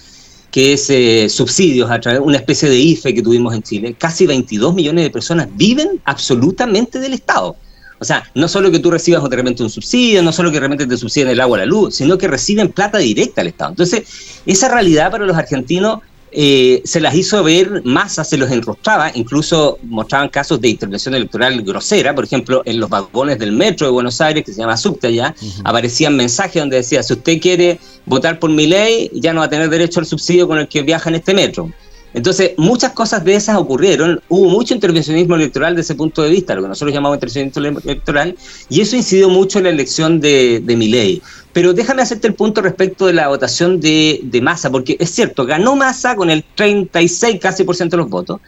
que 0.50 0.72
es 0.72 0.88
eh, 0.90 1.28
subsidios 1.28 1.90
a 1.90 2.00
través 2.00 2.20
de 2.20 2.26
una 2.26 2.38
especie 2.38 2.68
de 2.68 2.76
IFE 2.76 3.14
que 3.14 3.22
tuvimos 3.22 3.54
en 3.54 3.62
Chile. 3.62 3.94
Casi 3.98 4.26
22 4.26 4.74
millones 4.74 5.04
de 5.04 5.10
personas 5.10 5.48
viven 5.54 6.00
absolutamente 6.04 6.98
del 6.98 7.14
Estado. 7.14 7.56
O 8.00 8.04
sea, 8.04 8.22
no 8.34 8.48
solo 8.48 8.70
que 8.70 8.78
tú 8.78 8.90
recibas 8.90 9.22
de 9.62 9.64
un 9.64 9.70
subsidio, 9.70 10.22
no 10.22 10.32
solo 10.32 10.52
que 10.52 10.60
de 10.60 10.86
te 10.86 10.96
subsidien 10.96 11.28
el 11.28 11.40
agua, 11.40 11.58
la 11.58 11.66
luz, 11.66 11.96
sino 11.96 12.16
que 12.16 12.28
reciben 12.28 12.68
plata 12.68 12.98
directa 12.98 13.40
al 13.40 13.48
Estado. 13.48 13.70
Entonces, 13.70 14.40
esa 14.46 14.68
realidad 14.68 15.10
para 15.10 15.26
los 15.26 15.36
argentinos 15.36 16.00
eh, 16.30 16.82
se 16.85 17.00
las 17.00 17.14
hizo 17.14 17.42
ver, 17.42 17.82
masa 17.85 18.25
se 18.25 18.37
los 18.37 18.50
enrostraba, 18.50 19.11
incluso 19.14 19.78
mostraban 19.82 20.28
casos 20.28 20.61
de 20.61 20.68
intervención 20.68 21.14
electoral 21.14 21.62
grosera, 21.62 22.14
por 22.14 22.25
ejemplo, 22.25 22.62
en 22.64 22.80
los 22.80 22.90
vagones 22.90 23.38
del 23.38 23.52
metro 23.52 23.87
de 23.87 23.92
Buenos 23.92 24.20
Aires, 24.20 24.44
que 24.44 24.52
se 24.52 24.61
llama 24.61 24.76
subte 24.76 25.08
allá, 25.08 25.35
aparecían 25.64 26.16
mensajes 26.16 26.61
donde 26.61 26.76
decía, 26.76 27.02
si 27.02 27.14
usted 27.14 27.40
quiere 27.40 27.78
votar 28.06 28.38
por 28.38 28.50
mi 28.50 28.66
ley, 28.66 29.11
ya 29.14 29.32
no 29.32 29.40
va 29.40 29.47
a 29.47 29.50
tener 29.50 29.70
derecho 29.70 30.00
al 30.00 30.06
subsidio 30.06 30.47
con 30.47 30.58
el 30.58 30.68
que 30.68 30.82
viaja 30.82 31.08
en 31.08 31.16
este 31.16 31.35
metro. 31.35 31.70
Entonces, 32.14 32.52
muchas 32.56 32.92
cosas 32.92 33.22
de 33.24 33.34
esas 33.34 33.56
ocurrieron, 33.56 34.20
hubo 34.28 34.48
mucho 34.48 34.74
intervencionismo 34.74 35.34
electoral 35.34 35.76
desde 35.76 35.92
ese 35.92 35.94
punto 35.94 36.22
de 36.22 36.30
vista, 36.30 36.54
lo 36.54 36.62
que 36.62 36.68
nosotros 36.68 36.94
llamamos 36.94 37.16
intervencionismo 37.16 37.80
electoral, 37.84 38.34
y 38.68 38.80
eso 38.80 38.96
incidió 38.96 39.28
mucho 39.28 39.58
en 39.58 39.64
la 39.64 39.70
elección 39.70 40.20
de, 40.20 40.60
de 40.64 40.76
ley. 40.76 41.22
Pero 41.52 41.74
déjame 41.74 42.02
hacerte 42.02 42.28
el 42.28 42.34
punto 42.34 42.62
respecto 42.62 43.06
de 43.06 43.12
la 43.12 43.28
votación 43.28 43.80
de, 43.80 44.20
de 44.22 44.40
Massa, 44.40 44.70
porque 44.70 44.96
es 44.98 45.10
cierto, 45.10 45.44
ganó 45.44 45.76
Massa 45.76 46.16
con 46.16 46.30
el 46.30 46.44
36 46.54 47.38
casi 47.40 47.64
por 47.64 47.76
ciento 47.76 47.96
de 47.96 48.02
los 48.02 48.10
votos, 48.10 48.40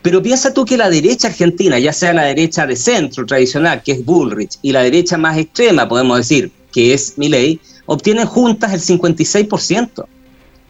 pero 0.00 0.22
piensa 0.22 0.52
tú 0.52 0.64
que 0.64 0.76
la 0.76 0.90
derecha 0.90 1.28
argentina, 1.28 1.78
ya 1.78 1.92
sea 1.92 2.12
la 2.12 2.24
derecha 2.24 2.66
de 2.66 2.76
centro 2.76 3.24
tradicional, 3.26 3.82
que 3.84 3.92
es 3.92 4.04
Bullrich, 4.04 4.58
y 4.62 4.72
la 4.72 4.82
derecha 4.82 5.18
más 5.18 5.36
extrema, 5.36 5.88
podemos 5.88 6.16
decir, 6.16 6.50
que 6.72 6.94
es 6.94 7.18
Milley, 7.18 7.60
obtienen 7.86 8.26
juntas 8.26 8.72
el 8.72 8.80
56%. 8.80 10.06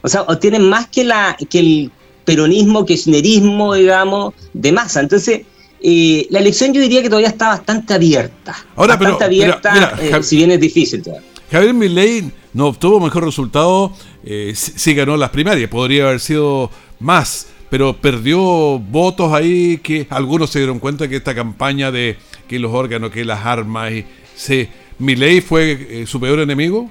O 0.03 0.09
sea, 0.09 0.23
obtienen 0.23 0.69
más 0.69 0.89
que, 0.89 1.05
la, 1.05 1.37
que 1.49 1.59
el 1.61 1.93
peronismo, 2.25 2.85
kirchnerismo, 2.85 3.75
digamos, 3.75 4.35
de 4.53 4.73
masa. 4.73 5.01
Entonces, 5.01 5.43
eh, 5.85 6.27
la 6.31 6.39
elección 6.39 6.73
yo 6.73 6.81
diría 6.81 7.03
que 7.03 7.09
todavía 7.09 7.29
está 7.29 7.49
bastante 7.49 7.95
abierta. 7.95 8.55
Ahora, 8.77 8.97
bastante 8.97 9.25
abierta, 9.25 9.99
eh, 10.01 10.23
si 10.23 10.37
bien 10.37 10.53
es 10.53 10.61
difícil. 10.61 11.03
Javier 11.51 11.75
Milley 11.75 12.31
no 12.53 12.69
obtuvo 12.69 13.01
mejor 13.01 13.25
resultado, 13.25 13.93
eh, 14.25 14.53
sí 14.55 14.95
ganó 14.95 15.17
las 15.17 15.31
primarias, 15.31 15.69
podría 15.69 16.05
haber 16.05 16.21
sido 16.21 16.71
más, 17.01 17.49
pero 17.69 17.95
perdió 17.95 18.79
votos 18.79 19.33
ahí 19.33 19.79
que 19.79 20.07
algunos 20.09 20.51
se 20.51 20.61
dieron 20.61 20.79
cuenta 20.79 21.09
que 21.09 21.17
esta 21.17 21.35
campaña 21.35 21.91
de 21.91 22.17
que 22.47 22.59
los 22.59 22.73
órganos, 22.73 23.11
que 23.11 23.25
las 23.25 23.45
armas, 23.45 23.93
y 23.93 24.05
se, 24.37 24.69
¿Milley 24.99 25.41
fue 25.41 26.05
su 26.07 26.21
peor 26.21 26.39
enemigo? 26.39 26.91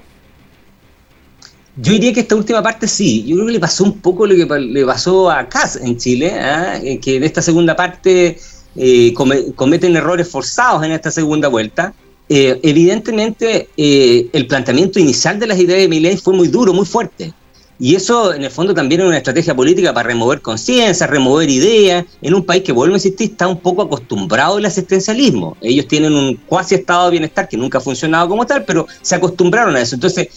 Yo 1.76 1.92
diría 1.92 2.12
que 2.12 2.20
esta 2.20 2.36
última 2.36 2.62
parte 2.62 2.86
sí. 2.86 3.24
Yo 3.24 3.36
creo 3.36 3.46
que 3.46 3.52
le 3.52 3.60
pasó 3.60 3.84
un 3.84 3.98
poco 4.00 4.26
lo 4.26 4.34
que 4.34 4.60
le 4.60 4.84
pasó 4.84 5.30
a 5.30 5.48
Kass 5.48 5.76
en 5.76 5.96
Chile, 5.96 6.32
¿ah? 6.32 6.78
eh, 6.82 6.98
que 6.98 7.16
en 7.16 7.24
esta 7.24 7.40
segunda 7.40 7.74
parte 7.74 8.38
eh, 8.76 9.14
cometen 9.14 9.96
errores 9.96 10.28
forzados 10.28 10.84
en 10.84 10.92
esta 10.92 11.10
segunda 11.10 11.48
vuelta. 11.48 11.94
Eh, 12.28 12.60
evidentemente, 12.62 13.68
el 13.76 14.46
planteamiento 14.46 14.98
inicial 14.98 15.38
de 15.38 15.46
las 15.46 15.58
ideas 15.58 15.80
de 15.80 15.88
Milei 15.88 16.16
fue 16.16 16.34
muy 16.34 16.48
duro, 16.48 16.72
muy 16.72 16.86
fuerte. 16.86 17.32
Y 17.78 17.96
eso, 17.96 18.32
en 18.32 18.44
el 18.44 18.50
fondo, 18.50 18.74
también 18.74 19.00
es 19.00 19.06
una 19.08 19.16
estrategia 19.16 19.56
política 19.56 19.92
para 19.92 20.06
remover 20.06 20.40
conciencia, 20.40 21.06
remover 21.06 21.50
ideas, 21.50 22.04
en 22.20 22.34
un 22.34 22.44
país 22.44 22.62
que, 22.62 22.70
vuelvo 22.70 22.94
a 22.94 22.98
insistir, 22.98 23.32
está 23.32 23.48
un 23.48 23.58
poco 23.58 23.82
acostumbrado 23.82 24.58
al 24.58 24.64
asistencialismo. 24.64 25.56
Ellos 25.60 25.88
tienen 25.88 26.14
un 26.14 26.36
cuasi 26.36 26.76
estado 26.76 27.06
de 27.06 27.12
bienestar 27.12 27.48
que 27.48 27.56
nunca 27.56 27.78
ha 27.78 27.80
funcionado 27.80 28.28
como 28.28 28.46
tal, 28.46 28.64
pero 28.64 28.86
se 29.00 29.16
acostumbraron 29.16 29.74
a 29.74 29.80
eso. 29.80 29.96
Entonces, 29.96 30.28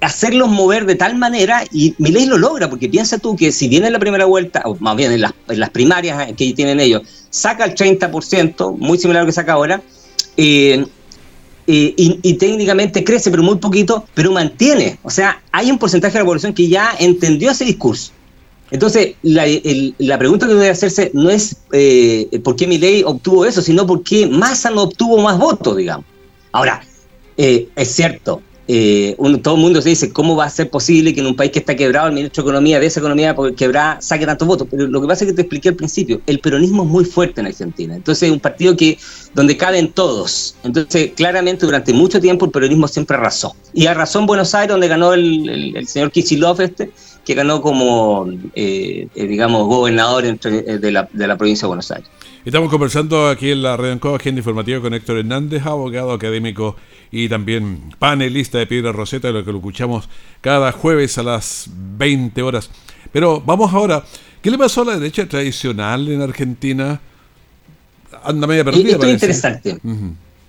hacerlos 0.00 0.48
mover 0.48 0.86
de 0.86 0.94
tal 0.94 1.16
manera, 1.16 1.64
y 1.72 1.94
ley 1.98 2.26
lo 2.26 2.38
logra, 2.38 2.70
porque 2.70 2.88
piensa 2.88 3.18
tú 3.18 3.36
que 3.36 3.52
si 3.52 3.68
viene 3.68 3.88
en 3.88 3.92
la 3.92 3.98
primera 3.98 4.24
vuelta, 4.26 4.62
o 4.64 4.76
más 4.78 4.96
bien 4.96 5.12
en 5.12 5.20
las, 5.20 5.70
primarias 5.70 6.32
que 6.36 6.52
tienen 6.52 6.80
ellos, 6.80 7.02
saca 7.30 7.64
el 7.64 7.74
30%, 7.74 8.76
muy 8.78 8.98
similar 8.98 9.20
a 9.20 9.24
lo 9.24 9.26
que 9.26 9.32
saca 9.32 9.54
ahora, 9.54 9.82
eh, 10.36 10.84
eh, 11.66 11.94
y, 11.96 12.34
técnicamente 12.34 13.04
crece, 13.04 13.30
pero 13.30 13.42
muy 13.42 13.56
poquito, 13.56 14.04
pero 14.14 14.32
mantiene. 14.32 14.98
O 15.02 15.10
sea, 15.10 15.42
hay 15.52 15.70
un 15.70 15.78
porcentaje 15.78 16.14
de 16.14 16.20
la 16.20 16.26
población 16.26 16.54
que 16.54 16.68
ya 16.68 16.94
entendió 16.98 17.50
ese 17.50 17.64
discurso. 17.64 18.12
Entonces, 18.70 19.14
la, 19.22 19.44
la 19.98 20.18
pregunta 20.18 20.46
que 20.46 20.54
debe 20.54 20.70
hacerse 20.70 21.10
no 21.14 21.30
es 21.30 21.56
eh, 21.72 22.40
por 22.42 22.56
qué 22.56 22.66
ley 22.66 23.02
obtuvo 23.04 23.44
eso, 23.44 23.60
sino 23.60 23.86
por 23.86 24.02
qué 24.02 24.26
Massa 24.26 24.70
no 24.70 24.82
obtuvo 24.82 25.18
más 25.18 25.38
votos, 25.38 25.76
digamos. 25.76 26.06
Ahora, 26.52 26.82
es 27.36 27.88
cierto, 27.88 28.42
eh, 28.74 29.16
todo 29.42 29.56
el 29.56 29.60
mundo 29.60 29.82
se 29.82 29.90
dice, 29.90 30.14
¿cómo 30.14 30.34
va 30.34 30.46
a 30.46 30.50
ser 30.50 30.70
posible 30.70 31.12
que 31.12 31.20
en 31.20 31.26
un 31.26 31.36
país 31.36 31.52
que 31.52 31.58
está 31.58 31.76
quebrado 31.76 32.08
el 32.08 32.14
ministro 32.14 32.42
de 32.42 32.48
Economía, 32.48 32.80
de 32.80 32.86
esa 32.86 33.00
economía 33.00 33.36
quebrada, 33.54 34.00
saque 34.00 34.24
tantos 34.24 34.48
votos? 34.48 34.66
Pero 34.70 34.86
lo 34.86 34.98
que 35.02 35.06
pasa 35.06 35.24
es 35.24 35.30
que 35.30 35.36
te 35.36 35.42
expliqué 35.42 35.68
al 35.68 35.74
principio, 35.74 36.22
el 36.26 36.38
peronismo 36.38 36.84
es 36.84 36.88
muy 36.88 37.04
fuerte 37.04 37.42
en 37.42 37.48
Argentina. 37.48 37.94
Entonces 37.94 38.28
es 38.28 38.32
un 38.32 38.40
partido 38.40 38.74
que 38.74 38.96
donde 39.34 39.58
caben 39.58 39.92
todos. 39.92 40.56
Entonces, 40.64 41.12
claramente, 41.14 41.66
durante 41.66 41.92
mucho 41.92 42.18
tiempo 42.18 42.46
el 42.46 42.50
peronismo 42.50 42.88
siempre 42.88 43.18
arrasó. 43.18 43.54
Y 43.74 43.88
arrasó 43.88 44.20
en 44.20 44.26
Buenos 44.26 44.54
Aires, 44.54 44.70
donde 44.70 44.88
ganó 44.88 45.12
el, 45.12 45.86
señor 45.86 46.10
Kicillof 46.10 46.60
este, 46.60 46.92
que 47.26 47.34
ganó 47.34 47.60
como, 47.60 48.26
eh, 48.54 49.06
eh, 49.14 49.26
digamos, 49.26 49.66
gobernador 49.66 50.24
de, 50.24 50.90
la, 50.90 51.10
de 51.12 51.26
la 51.26 51.36
provincia 51.36 51.66
de 51.66 51.68
Buenos 51.68 51.90
Aires. 51.90 52.08
Estamos 52.46 52.70
conversando 52.70 53.28
aquí 53.28 53.50
en 53.50 53.62
la 53.62 53.76
Red 53.76 53.92
Ancoa, 53.92 54.16
Agenda 54.16 54.38
Informativa 54.38 54.80
con 54.80 54.94
Héctor 54.94 55.18
Hernández, 55.18 55.66
abogado 55.66 56.12
académico 56.12 56.74
y 57.12 57.28
también 57.28 57.94
panelista 57.98 58.58
de 58.58 58.66
Piedra 58.66 58.90
Roseta, 58.90 59.28
de 59.28 59.34
lo 59.34 59.44
que 59.44 59.52
lo 59.52 59.58
escuchamos 59.58 60.08
cada 60.40 60.72
jueves 60.72 61.18
a 61.18 61.22
las 61.22 61.68
20 61.70 62.42
horas. 62.42 62.70
Pero 63.12 63.40
vamos 63.40 63.72
ahora, 63.74 64.02
¿qué 64.40 64.50
le 64.50 64.56
pasó 64.56 64.80
a 64.80 64.86
la 64.86 64.98
derecha 64.98 65.28
tradicional 65.28 66.08
en 66.08 66.22
Argentina? 66.22 67.00
Anda 68.24 68.46
media 68.46 68.64
perdida. 68.64 68.92
Esto 68.92 69.04
es 69.04 69.12
interesante. 69.12 69.78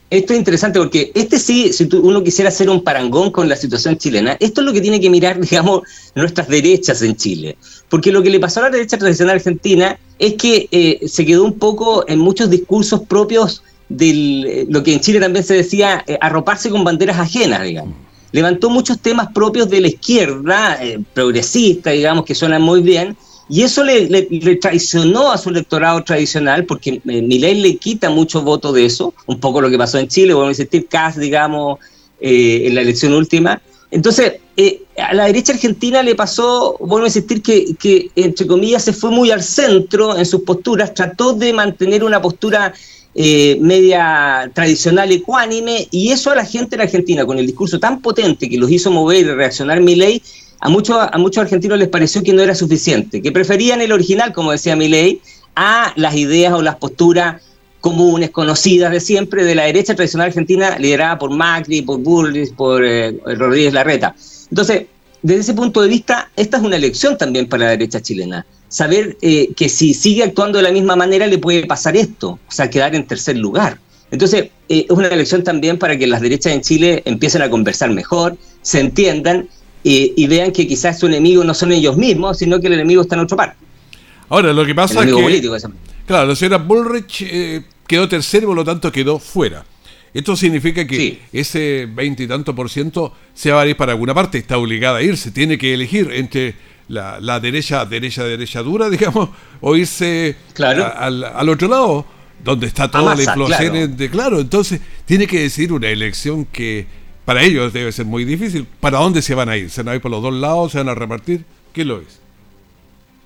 Esto 0.10 0.34
es 0.34 0.40
interesante 0.40 0.80
porque 0.80 1.12
este 1.16 1.40
sí, 1.40 1.74
si 1.74 1.90
uno 1.92 2.24
quisiera 2.24 2.50
hacer 2.50 2.70
un 2.70 2.84
parangón 2.84 3.32
con 3.32 3.50
la 3.50 3.56
situación 3.56 3.98
chilena, 3.98 4.38
esto 4.40 4.62
es 4.62 4.66
lo 4.66 4.72
que 4.72 4.80
tiene 4.80 5.02
que 5.02 5.10
mirar, 5.10 5.40
digamos, 5.42 5.82
nuestras 6.16 6.48
derechas 6.48 7.02
en 7.02 7.16
Chile. 7.18 7.58
Porque 7.90 8.12
lo 8.12 8.24
que 8.24 8.30
le 8.30 8.40
pasó 8.40 8.62
a 8.62 8.64
la 8.64 8.70
derecha 8.70 8.98
tradicional 8.98 9.36
argentina 9.36 10.00
es 10.18 10.36
que 10.36 10.70
eh, 10.72 11.02
se 11.08 11.26
quedó 11.26 11.44
un 11.44 11.60
poco 11.60 12.06
en 12.08 12.20
muchos 12.20 12.50
discursos 12.50 13.02
propios 13.02 13.64
de 13.96 14.10
eh, 14.10 14.66
lo 14.70 14.84
que 14.84 14.94
en 14.94 15.00
Chile 15.00 15.20
también 15.20 15.44
se 15.44 15.56
decía, 15.56 16.04
eh, 16.08 16.18
arroparse 16.22 16.70
con 16.70 16.84
banderas 16.84 17.18
ajenas, 17.18 17.64
digamos. 17.64 17.96
Levantó 18.32 18.70
muchos 18.70 19.00
temas 19.00 19.28
propios 19.32 19.70
de 19.70 19.82
la 19.82 19.88
izquierda, 19.88 20.80
progresista, 21.14 21.92
digamos, 21.92 22.26
que 22.26 22.34
suenan 22.34 22.64
muy 22.64 22.82
bien, 22.82 23.16
y 23.50 23.62
eso 23.62 23.84
le, 23.84 24.08
traicionó 24.56 25.32
a 25.32 25.38
su 25.38 25.50
electorado 25.50 26.04
tradicional 26.04 26.66
porque 26.66 27.02
eh, 27.06 27.22
le 27.22 27.78
quita 27.78 28.10
mucho 28.10 28.42
voto 28.42 28.72
de 28.72 28.86
eso, 28.86 29.14
un 29.26 29.40
poco 29.40 29.62
lo 29.62 29.70
que 29.70 29.78
pasó 29.78 29.98
en 30.00 30.08
Chile, 30.08 30.34
vamos 30.34 30.48
a 30.48 30.52
insistir, 30.52 30.88
Kass, 30.88 31.18
digamos, 31.18 31.80
eh, 32.22 32.64
en 32.66 32.76
la 32.76 32.82
elección 32.82 33.14
última. 33.14 33.62
Entonces, 33.92 34.34
eh, 34.56 34.82
a 34.98 35.14
la 35.14 35.26
derecha 35.26 35.54
argentina 35.54 36.02
le 36.02 36.16
pasó, 36.16 36.78
vuelvo 36.80 37.06
a 37.06 37.10
insistir, 37.10 37.42
que, 37.44 37.76
que, 37.76 38.10
entre 38.16 38.48
comillas 38.48 38.86
se 38.86 38.94
fue 38.94 39.12
muy 39.12 39.30
al 39.30 39.44
centro 39.44 40.18
en 40.18 40.26
sus 40.26 40.42
posturas, 40.42 40.94
trató 40.94 41.34
de 41.34 41.54
mantener 41.54 42.04
una 42.04 42.22
postura 42.22 42.74
media 43.16 44.50
tradicional 44.54 45.12
ecuánime, 45.12 45.88
y 45.92 46.12
eso 46.12 46.32
a 46.32 46.36
la 46.36 46.46
gente 46.46 46.76
en 46.76 46.82
Argentina, 46.82 47.26
con 47.26 47.38
el 47.38 47.46
discurso 47.46 47.80
tan 47.80 48.02
potente 48.02 48.50
que 48.50 48.58
los 48.58 48.72
hizo 48.72 48.92
mover 48.92 49.18
y 49.18 49.24
reaccionar 49.24 49.82
Milei, 49.82 50.22
a 50.60 50.70
muchos, 50.70 50.98
a 51.12 51.18
muchos 51.18 51.44
argentinos 51.44 51.78
les 51.78 51.90
pareció 51.90 52.24
que 52.24 52.34
no 52.34 52.42
era 52.42 52.56
suficiente, 52.56 53.22
que 53.22 53.32
preferían 53.32 53.82
el 53.82 53.92
original, 53.92 54.32
como 54.32 54.52
decía 54.52 54.76
Milei, 54.76 55.22
a 55.56 55.94
las 55.96 56.16
ideas 56.16 56.54
o 56.54 56.62
las 56.62 56.78
posturas 56.78 57.42
comunes, 57.82 58.30
conocidas 58.30 58.94
de 58.94 59.02
siempre, 59.02 59.44
de 59.44 59.56
la 59.56 59.64
derecha 59.64 59.94
tradicional 59.94 60.28
argentina, 60.28 60.80
liderada 60.80 61.20
por 61.20 61.32
Macri, 61.32 61.82
por 61.82 62.00
Bullrich, 62.00 62.56
por 62.56 62.84
eh, 62.86 63.12
Rodríguez 63.26 63.74
Larreta. 63.74 64.16
Entonces, 64.50 64.86
desde 65.22 65.42
ese 65.42 65.54
punto 65.54 65.82
de 65.82 65.90
vista, 65.90 66.32
esta 66.38 66.58
es 66.58 66.64
una 66.64 66.78
elección 66.78 67.18
también 67.18 67.50
para 67.50 67.66
la 67.66 67.72
derecha 67.72 68.02
chilena. 68.02 68.46
Saber 68.74 69.18
eh, 69.22 69.50
que 69.56 69.70
si 69.70 69.94
sigue 69.94 70.24
actuando 70.24 70.58
de 70.58 70.64
la 70.64 70.72
misma 70.72 70.96
manera 70.96 71.28
le 71.28 71.38
puede 71.38 71.68
pasar 71.68 71.96
esto, 71.96 72.40
o 72.48 72.52
sea, 72.52 72.72
quedar 72.72 72.96
en 72.96 73.06
tercer 73.06 73.38
lugar. 73.38 73.78
Entonces, 74.10 74.50
eh, 74.68 74.86
es 74.90 74.90
una 74.90 75.10
elección 75.10 75.44
también 75.44 75.78
para 75.78 75.96
que 75.96 76.08
las 76.08 76.22
derechas 76.22 76.54
en 76.54 76.62
Chile 76.62 77.04
empiecen 77.06 77.44
a 77.44 77.50
conversar 77.52 77.92
mejor, 77.92 78.36
se 78.64 78.80
entiendan 78.80 79.48
y 79.86 80.28
vean 80.28 80.54
que 80.54 80.66
quizás 80.66 80.98
su 80.98 81.08
enemigo 81.08 81.44
no 81.44 81.54
son 81.54 81.74
ellos 81.74 81.98
mismos, 81.98 82.38
sino 82.38 82.62
que 82.62 82.68
el 82.68 82.74
enemigo 82.74 83.02
está 83.02 83.16
en 83.16 83.22
otro 83.22 83.36
parte. 83.36 83.58
Ahora, 84.30 84.54
lo 84.54 84.66
que 84.66 84.74
pasa 84.74 85.04
es 85.04 85.14
que... 85.14 85.70
claro, 86.08 86.28
la 86.28 86.36
señora 86.36 86.58
Bullrich 86.58 87.22
eh, 87.22 87.64
quedó 87.86 88.08
tercero, 88.10 88.48
por 88.48 88.56
lo 88.56 88.64
tanto 88.64 88.92
quedó 88.92 89.20
fuera. 89.20 89.66
Esto 90.14 90.36
significa 90.36 90.86
que 90.86 91.20
ese 91.32 91.88
veinte 91.94 92.24
y 92.24 92.28
tanto 92.28 92.54
por 92.54 92.70
ciento 92.70 93.14
se 93.34 93.52
va 93.52 93.62
a 93.62 93.68
ir 93.68 93.76
para 93.76 93.94
alguna 93.94 94.14
parte, 94.14 94.38
está 94.38 94.58
obligada 94.58 95.00
a 95.00 95.02
irse, 95.02 95.32
tiene 95.32 95.58
que 95.58 95.74
elegir 95.74 96.10
entre 96.14 96.56
la, 96.88 97.40
derecha, 97.40 97.86
derecha, 97.86 98.24
derecha 98.24 98.62
dura, 98.62 98.90
digamos, 98.90 99.30
o 99.62 99.76
irse 99.76 100.36
al, 100.60 101.50
otro 101.50 101.68
lado, 101.68 102.06
donde 102.44 102.68
está 102.68 102.90
toda 102.90 103.16
la 103.16 103.24
inflación 103.24 103.96
de 103.96 104.10
claro. 104.10 104.40
Entonces, 104.40 104.82
tiene 105.06 105.28
que 105.28 105.40
decir 105.40 105.72
una 105.72 105.88
elección 105.88 106.46
que 106.46 106.86
para 107.26 107.44
ellos 107.44 107.72
debe 107.72 107.92
ser 107.92 108.06
muy 108.06 108.26
difícil. 108.26 108.68
¿Para 108.80 109.00
dónde 109.00 109.22
se 109.22 109.34
van 109.36 109.50
a 109.50 109.58
ir? 109.58 109.70
¿Se 109.70 109.82
van 109.84 109.94
a 109.94 109.96
ir 109.96 110.02
por 110.02 110.12
los 110.12 110.22
dos 110.22 110.34
lados? 110.34 110.72
¿Se 110.72 110.78
van 110.78 110.90
a 110.90 110.96
repartir? 110.96 111.46
¿Qué 111.72 111.86
lo 111.86 112.00
es? 112.00 112.24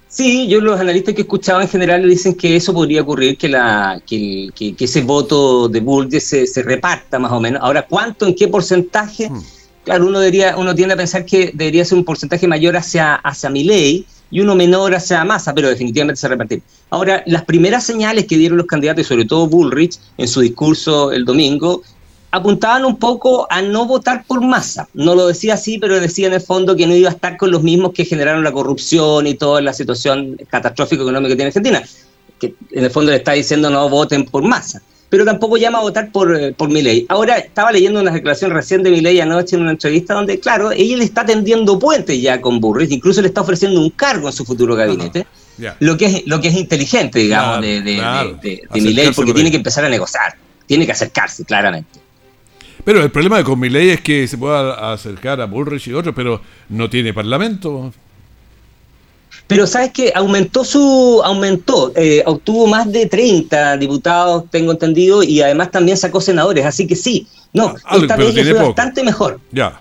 Sí, 0.10 0.48
yo 0.48 0.62
los 0.62 0.80
analistas 0.80 1.14
que 1.14 1.22
he 1.22 1.24
escuchado 1.24 1.62
en 1.62 1.68
general 1.68 2.08
dicen 2.08 2.34
que 2.36 2.56
eso 2.56 2.74
podría 2.74 3.02
ocurrir, 3.02 3.38
que, 3.38 3.50
la, 3.50 4.02
que, 4.08 4.52
ese 4.80 5.02
voto 5.02 5.68
de 5.68 5.82
Burgess 5.82 6.34
se, 6.46 6.64
reparta 6.64 7.20
más 7.20 7.32
o 7.32 7.40
menos. 7.40 7.62
Ahora, 7.62 7.86
¿cuánto, 7.86 8.26
en 8.26 8.34
qué 8.34 8.48
porcentaje? 8.48 9.30
Hmm. 9.30 9.42
Claro, 9.88 10.06
uno, 10.06 10.20
debería, 10.20 10.58
uno 10.58 10.76
tiende 10.76 10.96
a 10.96 10.98
pensar 10.98 11.24
que 11.24 11.52
debería 11.54 11.86
ser 11.86 11.98
un 11.98 12.04
porcentaje 12.04 12.46
mayor 12.46 12.76
hacia, 12.76 13.16
hacia 13.16 13.50
ley 13.50 14.06
y 14.30 14.42
uno 14.42 14.54
menor 14.54 14.94
hacia 14.94 15.24
Massa, 15.24 15.54
pero 15.54 15.70
definitivamente 15.70 16.20
se 16.20 16.28
repartir. 16.28 16.62
Ahora, 16.90 17.24
las 17.26 17.46
primeras 17.46 17.86
señales 17.86 18.26
que 18.26 18.36
dieron 18.36 18.58
los 18.58 18.68
candidatos, 18.68 19.06
y 19.06 19.08
sobre 19.08 19.24
todo 19.24 19.48
Bullrich, 19.48 19.98
en 20.18 20.28
su 20.28 20.42
discurso 20.42 21.14
el 21.14 21.24
domingo, 21.24 21.84
apuntaban 22.32 22.84
un 22.84 22.98
poco 22.98 23.48
a 23.50 23.62
no 23.62 23.86
votar 23.86 24.26
por 24.28 24.44
masa. 24.44 24.90
No 24.94 25.16
lo 25.16 25.26
decía 25.26 25.54
así, 25.54 25.78
pero 25.78 26.02
decía 26.02 26.28
en 26.28 26.34
el 26.34 26.42
fondo 26.42 26.76
que 26.76 26.86
no 26.86 26.94
iba 26.94 27.08
a 27.08 27.14
estar 27.14 27.38
con 27.38 27.52
los 27.52 27.64
mismos 27.64 27.94
que 27.94 28.04
generaron 28.04 28.44
la 28.44 28.52
corrupción 28.52 29.26
y 29.26 29.36
toda 29.36 29.62
la 29.62 29.72
situación 29.72 30.36
catastrófica 30.50 31.04
económica 31.04 31.30
que 31.30 31.36
tiene 31.38 31.48
Argentina. 31.48 31.82
Que 32.42 32.56
en 32.72 32.84
el 32.84 32.92
fondo 32.92 33.12
le 33.12 33.20
está 33.20 33.32
diciendo 33.32 33.70
no 33.70 33.88
voten 33.88 34.26
por 34.26 34.44
masa. 34.44 34.82
Pero 35.10 35.24
tampoco 35.24 35.58
llama 35.58 35.80
a 35.80 35.82
votar 35.82 36.12
por, 36.12 36.36
eh, 36.36 36.54
por 36.54 36.70
ley. 36.70 37.06
Ahora 37.08 37.38
estaba 37.38 37.72
leyendo 37.72 38.02
una 38.02 38.12
declaración 38.12 38.52
recién 38.52 38.84
de 38.84 38.90
ley 38.90 39.20
anoche 39.20 39.56
en 39.56 39.62
una 39.62 39.72
entrevista 39.72 40.14
donde, 40.14 40.40
claro, 40.40 40.72
ella 40.72 40.98
le 40.98 41.06
está 41.06 41.26
tendiendo 41.26 41.80
puentes 41.80 42.22
ya 42.22 42.42
con 42.42 42.60
Burris, 42.60 42.92
incluso 42.92 43.22
le 43.22 43.30
está 43.30 43.42
ofreciendo 43.42 43.80
un 43.80 43.90
cargo 43.92 44.28
en 44.28 44.34
su 44.34 44.44
futuro 44.44 44.76
gabinete. 44.76 45.26
Lo, 45.80 45.98
que 45.98 46.06
es, 46.06 46.28
lo 46.28 46.40
que 46.40 46.50
es 46.50 46.56
inteligente, 46.56 47.20
digamos, 47.20 47.62
de, 47.62 47.82
de, 47.82 47.96
de, 48.42 49.12
porque 49.16 49.34
tiene 49.34 49.50
que 49.50 49.58
empezar 49.58 49.84
a 49.86 49.90
negociar, 49.90 50.36
tiene 50.68 50.86
que 50.86 50.92
acercarse, 50.92 51.46
claramente. 51.46 52.00
Pero 52.84 53.04
el 53.04 53.12
problema 53.12 53.38
de 53.38 53.44
con 53.44 53.60
mi 53.60 53.70
ley 53.70 53.90
es 53.90 54.02
que 54.02 54.28
se 54.28 54.38
pueda 54.38 54.94
acercar 54.94 55.42
a 55.42 55.46
Bullrich 55.46 55.88
y 55.88 55.94
otros, 55.94 56.14
pero 56.16 56.42
no 56.70 56.90
tiene 56.90 57.14
parlamento. 57.14 57.92
Pero 59.48 59.66
sabes 59.66 59.92
que 59.92 60.12
aumentó 60.14 60.66
su, 60.66 61.22
aumentó, 61.24 61.94
eh, 61.96 62.22
obtuvo 62.26 62.68
más 62.68 62.92
de 62.92 63.06
30 63.06 63.78
diputados, 63.78 64.44
tengo 64.52 64.74
entendido, 64.74 65.24
y 65.24 65.42
además 65.42 65.72
también 65.72 65.98
sacó 65.98 66.20
senadores, 66.20 66.66
así 66.66 66.86
que 66.86 66.96
sí, 66.96 67.28
no, 67.54 67.74
ah, 67.86 67.98
esta 67.98 68.18
vez 68.18 68.34
fue 68.34 68.54
bastante 68.54 69.04
mejor. 69.04 69.40
Ya. 69.52 69.80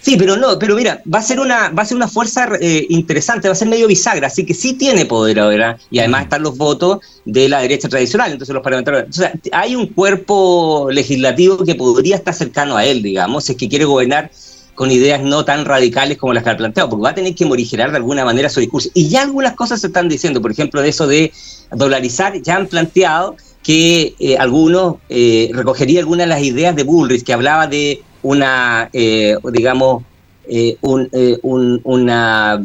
Sí, 0.00 0.16
pero 0.16 0.36
no, 0.36 0.58
pero 0.58 0.76
mira, 0.76 1.02
va 1.12 1.18
a 1.18 1.22
ser 1.22 1.40
una, 1.40 1.70
va 1.70 1.82
a 1.82 1.86
ser 1.86 1.96
una 1.96 2.06
fuerza 2.06 2.48
eh, 2.60 2.86
interesante, 2.88 3.48
va 3.48 3.52
a 3.52 3.56
ser 3.56 3.68
medio 3.68 3.88
bisagra, 3.88 4.28
así 4.28 4.46
que 4.46 4.54
sí 4.54 4.74
tiene 4.74 5.06
poder 5.06 5.40
ahora, 5.40 5.76
y 5.90 5.98
además 5.98 6.24
están 6.24 6.42
los 6.42 6.56
votos 6.56 7.00
de 7.24 7.48
la 7.48 7.60
derecha 7.60 7.88
tradicional, 7.88 8.32
entonces 8.32 8.54
los 8.54 8.62
parlamentarios. 8.62 9.06
O 9.08 9.12
sea, 9.12 9.32
hay 9.52 9.74
un 9.74 9.88
cuerpo 9.88 10.88
legislativo 10.92 11.64
que 11.64 11.74
podría 11.74 12.16
estar 12.16 12.32
cercano 12.32 12.76
a 12.76 12.84
él, 12.84 13.02
digamos, 13.02 13.44
si 13.44 13.52
es 13.52 13.58
que 13.58 13.68
quiere 13.68 13.86
gobernar 13.86 14.30
con 14.78 14.92
ideas 14.92 15.20
no 15.20 15.44
tan 15.44 15.64
radicales 15.64 16.18
como 16.18 16.32
las 16.32 16.44
que 16.44 16.50
ha 16.50 16.56
planteado, 16.56 16.88
porque 16.88 17.02
va 17.02 17.10
a 17.10 17.14
tener 17.16 17.34
que 17.34 17.44
morigerar 17.44 17.90
de 17.90 17.96
alguna 17.96 18.24
manera 18.24 18.48
su 18.48 18.60
discurso. 18.60 18.88
Y 18.94 19.08
ya 19.08 19.22
algunas 19.22 19.54
cosas 19.54 19.80
se 19.80 19.88
están 19.88 20.08
diciendo, 20.08 20.40
por 20.40 20.52
ejemplo, 20.52 20.80
de 20.80 20.88
eso 20.88 21.08
de 21.08 21.32
dolarizar, 21.72 22.40
ya 22.40 22.54
han 22.54 22.68
planteado 22.68 23.34
que 23.64 24.14
eh, 24.20 24.36
algunos 24.38 24.98
eh, 25.08 25.50
recogería 25.52 25.98
algunas 25.98 26.28
de 26.28 26.28
las 26.28 26.42
ideas 26.44 26.76
de 26.76 26.84
Bullrich, 26.84 27.24
que 27.24 27.32
hablaba 27.32 27.66
de 27.66 28.02
una, 28.22 28.88
eh, 28.92 29.36
digamos, 29.52 30.04
eh, 30.48 30.76
eh, 31.12 31.38
una, 31.42 32.62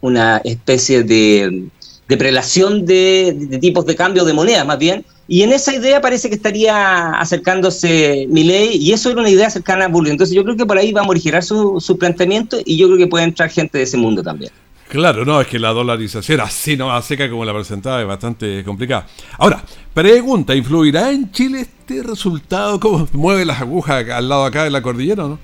una 0.00 0.36
especie 0.44 1.02
de, 1.02 1.68
de 2.08 2.16
prelación 2.16 2.86
de, 2.86 3.58
tipos 3.60 3.84
de 3.84 3.94
cambio 3.94 4.24
de 4.24 4.32
moneda, 4.32 4.64
más 4.64 4.78
bien. 4.78 5.04
Y 5.32 5.44
en 5.44 5.52
esa 5.54 5.74
idea 5.74 6.02
parece 6.02 6.28
que 6.28 6.34
estaría 6.34 7.12
acercándose 7.12 8.26
ley 8.30 8.76
y 8.76 8.92
eso 8.92 9.10
era 9.10 9.20
una 9.20 9.30
idea 9.30 9.48
cercana 9.48 9.86
a 9.86 9.88
Bullrich. 9.88 10.12
Entonces 10.12 10.36
yo 10.36 10.44
creo 10.44 10.58
que 10.58 10.66
por 10.66 10.76
ahí 10.76 10.92
va 10.92 11.00
a 11.00 11.04
morigerar 11.04 11.42
su, 11.42 11.80
su 11.80 11.96
planteamiento 11.96 12.58
y 12.62 12.76
yo 12.76 12.86
creo 12.86 12.98
que 12.98 13.06
puede 13.06 13.24
entrar 13.24 13.48
gente 13.48 13.78
de 13.78 13.84
ese 13.84 13.96
mundo 13.96 14.22
también. 14.22 14.52
Claro, 14.90 15.24
no, 15.24 15.40
es 15.40 15.46
que 15.46 15.58
la 15.58 15.70
dolarización 15.70 16.42
así 16.42 16.76
no 16.76 17.00
seca 17.00 17.30
como 17.30 17.46
la 17.46 17.54
presentaba 17.54 18.02
es 18.02 18.06
bastante 18.06 18.62
complicada. 18.62 19.06
Ahora, 19.38 19.64
pregunta, 19.94 20.54
¿influirá 20.54 21.10
en 21.10 21.32
Chile 21.32 21.60
este 21.62 22.02
resultado? 22.02 22.78
¿Cómo 22.78 23.08
mueve 23.14 23.46
las 23.46 23.62
agujas 23.62 24.06
al 24.10 24.28
lado 24.28 24.44
acá 24.44 24.64
de 24.64 24.70
la 24.70 24.82
cordillera 24.82 25.22
no? 25.22 25.38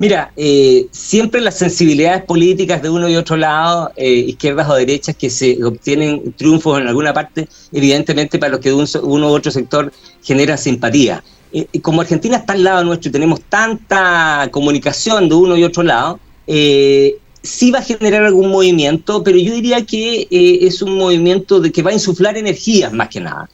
Mira, 0.00 0.32
eh, 0.34 0.86
siempre 0.92 1.42
las 1.42 1.58
sensibilidades 1.58 2.24
políticas 2.24 2.80
de 2.80 2.88
uno 2.88 3.06
y 3.06 3.16
otro 3.16 3.36
lado, 3.36 3.92
eh, 3.96 4.10
izquierdas 4.10 4.66
o 4.70 4.74
derechas, 4.74 5.14
que 5.14 5.28
se 5.28 5.62
obtienen 5.62 6.32
triunfos 6.32 6.80
en 6.80 6.88
alguna 6.88 7.12
parte, 7.12 7.46
evidentemente 7.70 8.38
para 8.38 8.52
los 8.52 8.60
que 8.60 8.72
uno 8.72 9.30
u 9.30 9.34
otro 9.34 9.52
sector 9.52 9.92
genera 10.22 10.56
simpatía. 10.56 11.22
Eh, 11.52 11.66
como 11.82 12.00
Argentina 12.00 12.38
está 12.38 12.54
al 12.54 12.64
lado 12.64 12.82
nuestro 12.82 13.10
y 13.10 13.12
tenemos 13.12 13.42
tanta 13.42 14.48
comunicación 14.50 15.28
de 15.28 15.34
uno 15.34 15.58
y 15.58 15.64
otro 15.64 15.82
lado, 15.82 16.18
eh, 16.46 17.18
sí 17.42 17.70
va 17.70 17.78
a 17.78 17.82
generar 17.82 18.24
algún 18.24 18.50
movimiento, 18.50 19.22
pero 19.22 19.38
yo 19.38 19.54
diría 19.54 19.84
que 19.84 20.26
eh, 20.30 20.58
es 20.62 20.82
un 20.82 20.96
movimiento 20.96 21.60
de 21.60 21.72
que 21.72 21.82
va 21.82 21.90
a 21.90 21.94
insuflar 21.94 22.36
energías 22.36 22.92
más 22.92 23.08
que 23.08 23.20
nada. 23.20 23.48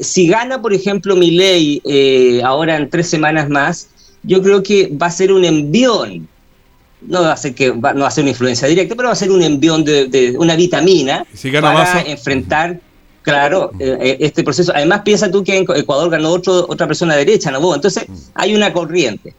Si 0.00 0.26
gana, 0.26 0.60
por 0.60 0.72
ejemplo, 0.72 1.16
mi 1.16 1.30
ley 1.30 1.80
eh, 1.84 2.42
ahora 2.44 2.76
en 2.76 2.90
tres 2.90 3.08
semanas 3.08 3.48
más, 3.48 3.88
yo 4.22 4.42
creo 4.42 4.62
que 4.62 4.90
va 5.00 5.06
a 5.06 5.10
ser 5.10 5.32
un 5.32 5.44
envión. 5.44 6.28
No 7.02 7.22
va 7.22 7.32
a 7.32 7.36
ser 7.36 7.54
que 7.54 7.72
no 7.72 7.80
va 7.80 8.06
a 8.06 8.10
ser 8.10 8.22
una 8.22 8.30
influencia 8.30 8.68
directa, 8.68 8.94
pero 8.94 9.08
va 9.08 9.12
a 9.12 9.16
ser 9.16 9.30
un 9.32 9.42
envión 9.42 9.84
de, 9.84 10.36
una 10.38 10.54
vitamina 10.54 11.26
para 11.60 12.02
enfrentar 12.02 12.80
Claro, 13.22 13.70
este 13.78 14.42
proceso. 14.42 14.72
Además, 14.74 15.02
piensa 15.04 15.30
tú 15.30 15.44
que 15.44 15.56
en 15.56 15.64
Ecuador 15.76 16.10
ganó 16.10 16.30
otro, 16.30 16.66
otra 16.68 16.88
persona 16.88 17.14
derecha, 17.14 17.52
¿no? 17.52 17.60
Vos? 17.60 17.76
Entonces, 17.76 18.08
mm. 18.08 18.14
hay 18.34 18.52
una 18.52 18.72
corriente. 18.72 19.32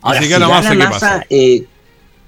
Ahora, 0.00 0.22
si 0.22 0.28
gana, 0.28 0.48
masa, 0.48 1.24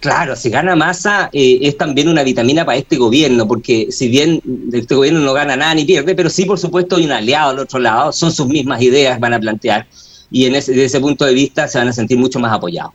Claro, 0.00 0.36
si 0.36 0.48
gana 0.48 0.76
masa 0.76 1.28
eh, 1.32 1.58
es 1.62 1.76
también 1.76 2.08
una 2.08 2.22
vitamina 2.22 2.64
para 2.64 2.78
este 2.78 2.96
gobierno, 2.96 3.48
porque 3.48 3.88
si 3.90 4.08
bien 4.08 4.40
este 4.72 4.94
gobierno 4.94 5.20
no 5.20 5.32
gana 5.32 5.56
nada 5.56 5.74
ni 5.74 5.84
pierde, 5.84 6.14
pero 6.14 6.30
sí, 6.30 6.44
por 6.44 6.58
supuesto, 6.58 6.96
hay 6.96 7.04
un 7.04 7.12
aliado 7.12 7.50
al 7.50 7.58
otro 7.58 7.80
lado, 7.80 8.12
son 8.12 8.30
sus 8.30 8.46
mismas 8.46 8.80
ideas, 8.80 9.18
van 9.18 9.34
a 9.34 9.40
plantear, 9.40 9.88
y 10.30 10.46
en 10.46 10.54
ese, 10.54 10.72
desde 10.72 10.84
ese 10.84 11.00
punto 11.00 11.24
de 11.24 11.34
vista 11.34 11.68
se 11.68 11.78
van 11.78 11.88
a 11.88 11.92
sentir 11.92 12.18
mucho 12.18 12.38
más 12.38 12.52
apoyados. 12.52 12.92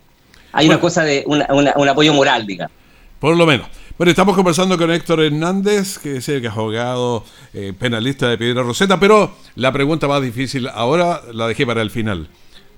Hay 0.51 0.67
una 0.67 0.79
cosa 0.79 1.03
de 1.03 1.23
un 1.27 1.89
apoyo 1.89 2.13
moral, 2.13 2.45
digamos. 2.45 2.75
Por 3.19 3.35
lo 3.35 3.45
menos. 3.45 3.67
Bueno, 3.97 4.09
estamos 4.09 4.35
conversando 4.35 4.77
con 4.77 4.91
Héctor 4.91 5.21
Hernández, 5.21 5.97
que 5.97 6.17
es 6.17 6.29
el 6.29 6.45
abogado 6.47 7.23
eh, 7.53 7.73
penalista 7.77 8.27
de 8.27 8.37
Piedra 8.37 8.63
Roseta, 8.63 8.99
pero 8.99 9.35
la 9.55 9.71
pregunta 9.71 10.07
más 10.07 10.21
difícil 10.21 10.67
ahora 10.67 11.21
la 11.31 11.47
dejé 11.47 11.65
para 11.65 11.81
el 11.81 11.89
final. 11.89 12.27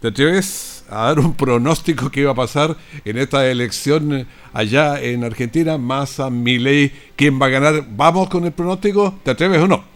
¿Te 0.02 0.10
atreves 0.10 0.76
a 0.90 1.06
dar 1.06 1.20
un 1.20 1.34
pronóstico 1.34 2.10
que 2.10 2.22
iba 2.22 2.32
a 2.32 2.36
pasar 2.36 2.76
en 3.04 3.18
esta 3.18 3.50
elección 3.50 4.28
allá 4.54 5.02
en 5.02 5.24
Argentina, 5.24 5.78
Massa, 5.78 6.30
Milei, 6.30 6.92
quién 7.16 7.42
va 7.42 7.48
a 7.48 7.50
ganar. 7.50 7.86
¿Vamos 7.90 8.30
con 8.30 8.46
el 8.46 8.52
pronóstico? 8.52 9.20
¿Te 9.24 9.32
atreves 9.32 9.62
o 9.62 9.68
no? 9.68 9.95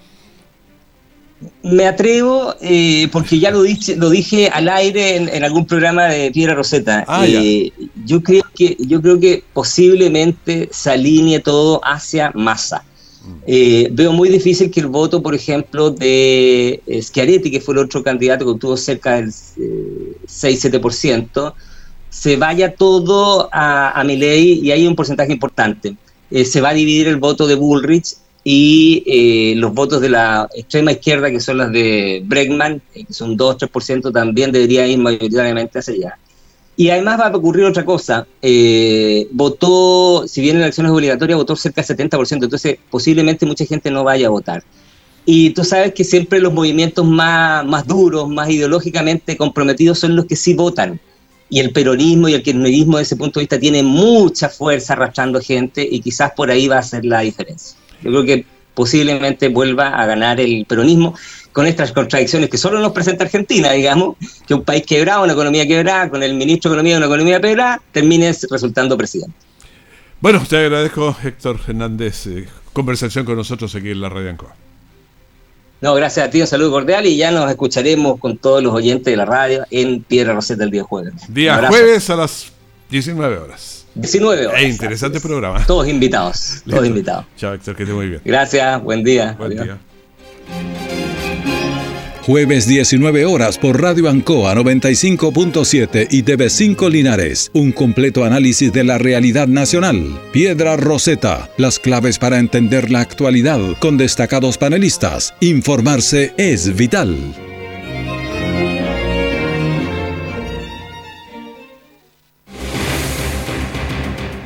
Me 1.63 1.85
atrevo 1.85 2.55
eh, 2.61 3.07
porque 3.11 3.39
ya 3.39 3.51
lo 3.51 3.63
dije, 3.63 3.95
lo 3.95 4.09
dije 4.09 4.49
al 4.49 4.67
aire 4.67 5.15
en, 5.15 5.43
algún 5.43 5.65
programa 5.65 6.05
de 6.05 6.31
Piedra 6.31 6.53
Roseta. 6.53 7.05
Ah, 7.07 7.25
eh, 7.25 7.71
yo 8.05 8.21
creo 8.21 8.43
que 8.53 8.75
yo 8.79 9.01
creo 9.01 9.19
que 9.19 9.43
posiblemente 9.53 10.67
se 10.71 10.91
alinee 10.91 11.39
todo 11.39 11.79
hacia 11.83 12.31
Massa. 12.35 12.83
Eh, 13.45 13.89
veo 13.91 14.11
muy 14.11 14.29
difícil 14.29 14.71
que 14.71 14.79
el 14.79 14.87
voto, 14.87 15.21
por 15.21 15.35
ejemplo, 15.35 15.91
de 15.91 16.81
Schiaretti, 17.01 17.51
que 17.51 17.61
fue 17.61 17.75
el 17.75 17.81
otro 17.81 18.03
candidato 18.03 18.43
que 18.43 18.51
obtuvo 18.51 18.75
cerca 18.75 19.15
del 19.15 19.29
6-7%, 19.29 21.53
se 22.09 22.37
vaya 22.37 22.73
todo 22.73 23.49
a, 23.53 23.91
a 23.91 24.03
ley 24.03 24.61
y 24.63 24.71
hay 24.71 24.87
un 24.87 24.95
porcentaje 24.95 25.31
importante. 25.31 25.95
Se 26.31 26.59
va 26.59 26.69
a 26.69 26.73
dividir 26.73 27.07
el 27.07 27.17
voto 27.17 27.45
de 27.47 27.55
Bullrich 27.55 28.15
y 28.51 29.03
eh, 29.05 29.53
los 29.57 29.75
votos 29.75 30.01
de 30.01 30.09
la 30.09 30.49
extrema 30.55 30.91
izquierda, 30.91 31.29
que 31.29 31.39
son 31.39 31.59
las 31.59 31.71
de 31.71 32.23
Bregman, 32.25 32.81
eh, 32.95 33.05
que 33.05 33.13
son 33.13 33.37
2-3%, 33.37 34.11
también 34.11 34.51
deberían 34.51 34.89
ir 34.89 34.97
mayoritariamente 34.97 35.77
hacia 35.77 35.93
allá. 35.93 36.17
Y 36.75 36.89
además 36.89 37.19
va 37.19 37.27
a 37.27 37.37
ocurrir 37.37 37.65
otra 37.65 37.85
cosa. 37.85 38.25
votó, 39.33 40.27
si 40.27 40.41
bien 40.41 40.55
en 40.55 40.63
elecciones 40.63 40.91
obligatorias, 40.91 41.37
votó 41.37 41.55
cerca 41.55 41.83
del 41.83 42.09
70%, 42.09 42.43
entonces 42.43 42.79
posiblemente 42.89 43.45
mucha 43.45 43.65
gente 43.65 43.91
no 43.91 44.03
vaya 44.03 44.25
a 44.25 44.31
votar. 44.31 44.63
Y 45.27 45.51
tú 45.51 45.63
sabes 45.63 45.93
que 45.93 46.03
siempre 46.03 46.39
los 46.39 46.51
movimientos 46.51 47.05
más, 47.05 47.63
más 47.67 47.85
duros, 47.85 48.27
más 48.29 48.49
ideológicamente 48.49 49.37
comprometidos 49.37 49.99
son 49.99 50.15
los 50.15 50.25
que 50.25 50.35
sí 50.35 50.55
votan 50.55 50.99
y 51.51 51.59
el 51.59 51.71
peronismo 51.71 52.27
y 52.29 52.33
el 52.33 52.41
kirchnerismo 52.41 52.97
desde 52.97 53.09
ese 53.09 53.15
punto 53.15 53.39
de 53.39 53.43
vista 53.43 53.59
tiene 53.59 53.83
mucha 53.83 54.49
fuerza 54.49 54.93
arrastrando 54.93 55.39
gente 55.39 55.87
y 55.87 55.99
quizás 55.99 56.31
por 56.31 56.49
ahí 56.49 56.67
va 56.67 56.79
a 56.79 56.83
ser 56.83 57.05
la 57.05 57.19
diferencia. 57.19 57.77
Yo 58.01 58.11
creo 58.11 58.25
que 58.25 58.45
posiblemente 58.73 59.49
vuelva 59.49 59.89
a 59.89 60.05
ganar 60.05 60.39
el 60.39 60.65
peronismo 60.65 61.13
con 61.51 61.67
estas 61.67 61.91
contradicciones 61.91 62.49
que 62.49 62.57
solo 62.57 62.79
nos 62.79 62.93
presenta 62.93 63.25
Argentina, 63.25 63.71
digamos, 63.71 64.15
que 64.47 64.53
un 64.53 64.63
país 64.63 64.85
quebrado, 64.85 65.23
una 65.23 65.33
economía 65.33 65.67
quebrada, 65.67 66.09
con 66.09 66.23
el 66.23 66.33
ministro 66.35 66.71
de 66.71 66.75
Economía 66.75 66.93
de 66.93 66.97
una 66.99 67.07
economía 67.07 67.41
quebrada, 67.41 67.81
termine 67.91 68.33
resultando 68.49 68.97
presidente. 68.97 69.35
Bueno, 70.21 70.43
te 70.47 70.57
agradezco, 70.57 71.15
Héctor 71.23 71.59
Hernández, 71.67 72.27
eh, 72.27 72.47
conversación 72.73 73.25
con 73.25 73.35
nosotros 73.35 73.73
aquí 73.75 73.89
en 73.89 74.01
la 74.01 74.09
Radio 74.09 74.29
Ancoa. 74.29 74.55
No, 75.81 75.93
gracias 75.95 76.27
a 76.27 76.29
ti, 76.29 76.41
un 76.41 76.47
saludo 76.47 76.71
cordial 76.71 77.05
y 77.05 77.15
ya 77.15 77.31
nos 77.31 77.49
escucharemos 77.49 78.19
con 78.19 78.37
todos 78.37 78.61
los 78.61 78.73
oyentes 78.73 79.11
de 79.11 79.15
la 79.15 79.25
radio 79.25 79.65
en 79.71 80.03
Piedra 80.03 80.33
Roseta 80.33 80.65
el 80.65 80.71
día 80.71 80.83
jueves. 80.83 81.13
Día 81.29 81.67
jueves 81.67 82.09
a 82.09 82.17
las 82.17 82.51
19 82.89 83.37
horas. 83.37 83.78
19 83.95 84.47
horas. 84.47 84.61
E 84.61 84.67
interesante 84.67 85.19
programa. 85.19 85.65
Todos 85.65 85.87
invitados. 85.87 86.61
Todos 86.69 86.85
invitados. 86.93 87.25
Chao, 87.37 87.53
Héctor, 87.53 87.75
que 87.75 87.83
esté 87.83 87.93
muy 87.95 88.07
bien. 88.07 88.21
Gracias, 88.23 88.81
buen 88.83 89.03
día. 89.03 89.35
Buen 89.37 89.51
día. 89.51 89.77
Jueves 92.21 92.67
19 92.67 93.25
horas 93.25 93.57
por 93.57 93.81
Radio 93.81 94.07
Ancoa 94.07 94.53
95.7 94.53 96.07
y 96.11 96.21
TV5 96.21 96.89
Linares. 96.91 97.49
Un 97.53 97.71
completo 97.71 98.23
análisis 98.23 98.71
de 98.71 98.83
la 98.83 98.99
realidad 98.99 99.47
nacional. 99.47 100.21
Piedra 100.31 100.77
Roseta. 100.77 101.49
Las 101.57 101.79
claves 101.79 102.19
para 102.19 102.37
entender 102.37 102.91
la 102.91 102.99
actualidad 102.99 103.59
con 103.79 103.97
destacados 103.97 104.59
panelistas. 104.59 105.33
Informarse 105.39 106.33
es 106.37 106.75
vital. 106.75 107.15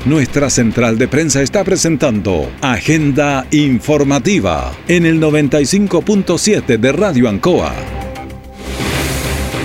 Nuestra 0.05 0.49
central 0.49 0.97
de 0.97 1.07
prensa 1.07 1.41
está 1.41 1.63
presentando 1.63 2.51
Agenda 2.59 3.47
Informativa 3.51 4.73
en 4.89 5.05
el 5.05 5.21
95.7 5.21 6.77
de 6.77 6.91
Radio 6.91 7.29
Ancoa. 7.29 7.73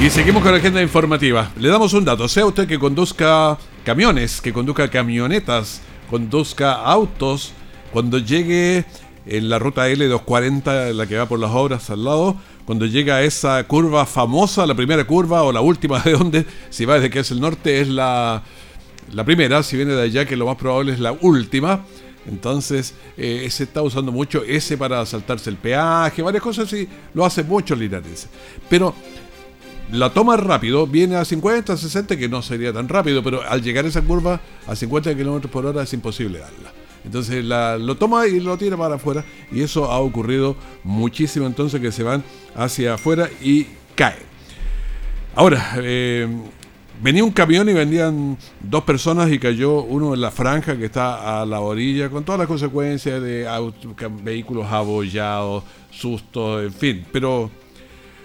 Y 0.00 0.08
seguimos 0.10 0.44
con 0.44 0.52
la 0.52 0.58
agenda 0.58 0.80
informativa. 0.80 1.50
Le 1.58 1.68
damos 1.68 1.92
un 1.92 2.04
dato. 2.04 2.28
Sea 2.28 2.46
usted 2.46 2.68
que 2.68 2.78
conduzca 2.78 3.58
camiones, 3.84 4.40
que 4.40 4.52
conduzca 4.52 4.88
camionetas, 4.88 5.80
conduzca 6.08 6.74
autos, 6.74 7.52
cuando 7.92 8.18
llegue 8.18 8.84
en 9.26 9.48
la 9.48 9.58
ruta 9.58 9.88
L240, 9.88 10.92
la 10.92 11.06
que 11.08 11.16
va 11.16 11.26
por 11.26 11.40
las 11.40 11.50
obras 11.50 11.90
al 11.90 12.04
lado, 12.04 12.36
cuando 12.64 12.86
llega 12.86 13.16
a 13.16 13.22
esa 13.22 13.64
curva 13.64 14.06
famosa, 14.06 14.66
la 14.66 14.76
primera 14.76 15.04
curva 15.04 15.42
o 15.42 15.50
la 15.50 15.62
última 15.62 15.98
de 16.04 16.12
donde, 16.12 16.46
si 16.70 16.84
va 16.84 16.94
desde 16.94 17.10
que 17.10 17.18
es 17.18 17.30
el 17.32 17.40
norte, 17.40 17.80
es 17.80 17.88
la 17.88 18.44
la 19.12 19.24
primera, 19.24 19.62
si 19.62 19.76
viene 19.76 19.92
de 19.92 20.02
allá, 20.02 20.24
que 20.24 20.36
lo 20.36 20.46
más 20.46 20.56
probable 20.56 20.92
es 20.92 21.00
la 21.00 21.12
última. 21.12 21.84
Entonces, 22.28 22.94
eh, 23.16 23.48
se 23.50 23.64
está 23.64 23.82
usando 23.82 24.12
mucho 24.12 24.44
ese 24.44 24.76
para 24.76 25.04
saltarse 25.06 25.48
el 25.48 25.56
peaje, 25.56 26.20
varias 26.20 26.42
cosas 26.42 26.70
y 26.74 26.86
lo 27.14 27.24
hace 27.24 27.42
mucho 27.42 27.74
Linares. 27.74 28.28
Pero 28.68 28.94
la 29.92 30.12
toma 30.12 30.36
rápido, 30.36 30.86
viene 30.86 31.16
a 31.16 31.24
50, 31.24 31.76
60, 31.76 32.16
que 32.18 32.28
no 32.28 32.42
sería 32.42 32.72
tan 32.72 32.88
rápido, 32.88 33.22
pero 33.22 33.42
al 33.48 33.62
llegar 33.62 33.86
a 33.86 33.88
esa 33.88 34.02
curva 34.02 34.40
a 34.66 34.76
50 34.76 35.14
km 35.14 35.48
por 35.48 35.64
hora 35.64 35.82
es 35.82 35.92
imposible 35.94 36.38
darla. 36.38 36.72
Entonces 37.04 37.42
lo 37.44 37.96
toma 37.96 38.26
y 38.26 38.40
lo 38.40 38.58
tira 38.58 38.76
para 38.76 38.96
afuera 38.96 39.24
y 39.50 39.62
eso 39.62 39.90
ha 39.90 39.98
ocurrido 39.98 40.56
muchísimo 40.84 41.46
entonces 41.46 41.80
que 41.80 41.90
se 41.90 42.02
van 42.02 42.22
hacia 42.54 42.94
afuera 42.94 43.30
y 43.40 43.66
caen. 43.94 44.28
Ahora, 45.34 45.74
eh, 45.78 46.28
venía 47.00 47.24
un 47.24 47.30
camión 47.30 47.68
y 47.68 47.72
venían 47.72 48.36
dos 48.60 48.84
personas 48.84 49.30
y 49.30 49.38
cayó 49.38 49.82
uno 49.82 50.14
en 50.14 50.20
la 50.20 50.30
franja 50.30 50.76
que 50.76 50.86
está 50.86 51.40
a 51.40 51.46
la 51.46 51.60
orilla, 51.60 52.10
con 52.10 52.24
todas 52.24 52.38
las 52.38 52.48
consecuencias 52.48 53.22
de 53.22 53.46
vehículos 54.22 54.66
abollados, 54.70 55.64
sustos, 55.90 56.64
en 56.64 56.72
fin. 56.72 57.06
Pero 57.12 57.50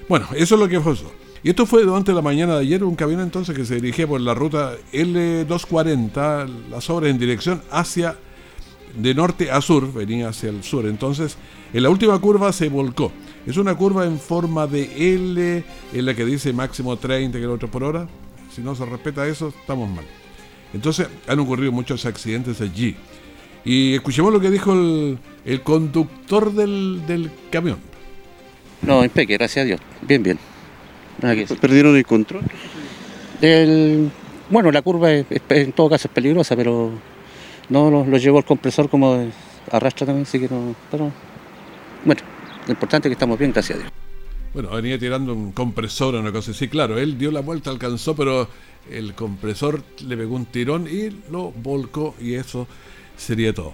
bueno, 0.09 0.27
eso 0.35 0.55
es 0.55 0.61
lo 0.61 0.67
que 0.67 0.79
pasó. 0.79 1.11
Y 1.43 1.49
esto 1.49 1.65
fue 1.65 1.83
durante 1.83 2.13
la 2.13 2.21
mañana 2.21 2.55
de 2.55 2.61
ayer, 2.61 2.83
un 2.83 2.95
camión 2.95 3.19
entonces 3.19 3.55
que 3.55 3.65
se 3.65 3.75
dirigía 3.75 4.07
por 4.07 4.21
la 4.21 4.33
ruta 4.33 4.73
L240, 4.93 6.69
las 6.69 6.89
obras 6.89 7.11
en 7.11 7.19
dirección 7.19 7.61
hacia 7.69 8.15
de 8.97 9.13
norte 9.13 9.51
a 9.51 9.59
sur, 9.59 9.91
venía 9.91 10.29
hacia 10.29 10.49
el 10.49 10.63
sur. 10.63 10.85
Entonces, 10.85 11.35
en 11.73 11.83
la 11.83 11.89
última 11.89 12.17
curva 12.19 12.53
se 12.53 12.69
volcó. 12.69 13.11
Es 13.45 13.57
una 13.57 13.75
curva 13.75 14.05
en 14.05 14.19
forma 14.19 14.67
de 14.67 15.15
L, 15.15 15.63
en 15.91 16.05
la 16.05 16.13
que 16.13 16.23
dice 16.23 16.53
máximo 16.53 16.95
30 16.95 17.37
km 17.39 17.67
por 17.67 17.83
hora 17.83 18.07
si 18.53 18.61
no 18.61 18.75
se 18.75 18.85
respeta 18.85 19.27
eso, 19.27 19.49
estamos 19.49 19.89
mal. 19.89 20.05
Entonces 20.73 21.07
han 21.27 21.39
ocurrido 21.39 21.71
muchos 21.71 22.05
accidentes 22.05 22.61
allí. 22.61 22.95
Y 23.65 23.95
escuchemos 23.95 24.33
lo 24.33 24.39
que 24.39 24.49
dijo 24.49 24.73
el, 24.73 25.61
conductor 25.63 26.51
del, 26.51 27.31
camión. 27.51 27.77
No, 28.81 29.03
impeque, 29.03 29.37
gracias 29.37 29.63
a 29.63 29.65
Dios. 29.65 29.81
Bien, 30.01 30.21
bien. 30.21 30.39
¿Perdieron 31.61 31.95
el 31.95 32.05
control? 32.05 32.43
bueno, 34.49 34.71
la 34.71 34.81
curva 34.81 35.11
en 35.11 35.71
todo 35.73 35.89
caso 35.89 36.07
es 36.07 36.13
peligrosa, 36.13 36.55
pero 36.55 36.91
no 37.69 37.89
lo, 37.91 38.17
llevó 38.17 38.39
el 38.39 38.45
compresor 38.45 38.89
como 38.89 39.27
arrastra 39.71 40.05
también, 40.05 40.23
así 40.23 40.39
que 40.39 40.49
no. 40.49 40.75
Pero 40.91 41.11
bueno, 42.03 42.21
lo 42.65 42.71
importante 42.71 43.07
es 43.07 43.11
que 43.11 43.13
estamos 43.13 43.37
bien, 43.37 43.51
gracias 43.53 43.79
a 43.79 43.81
Dios. 43.81 44.02
Bueno, 44.53 44.69
venía 44.69 44.99
tirando 44.99 45.33
un 45.33 45.51
compresor 45.51 46.13
o 46.13 46.19
una 46.19 46.31
cosa 46.31 46.51
así. 46.51 46.67
Claro, 46.67 46.99
él 46.99 47.17
dio 47.17 47.31
la 47.31 47.41
vuelta, 47.41 47.71
alcanzó, 47.71 48.15
pero 48.15 48.47
el 48.91 49.15
compresor 49.15 49.81
le 50.05 50.15
pegó 50.15 50.35
un 50.35 50.45
tirón 50.45 50.87
y 50.87 51.09
lo 51.31 51.51
volcó 51.51 52.13
y 52.21 52.35
eso 52.35 52.67
sería 53.17 53.51
todo. 53.53 53.73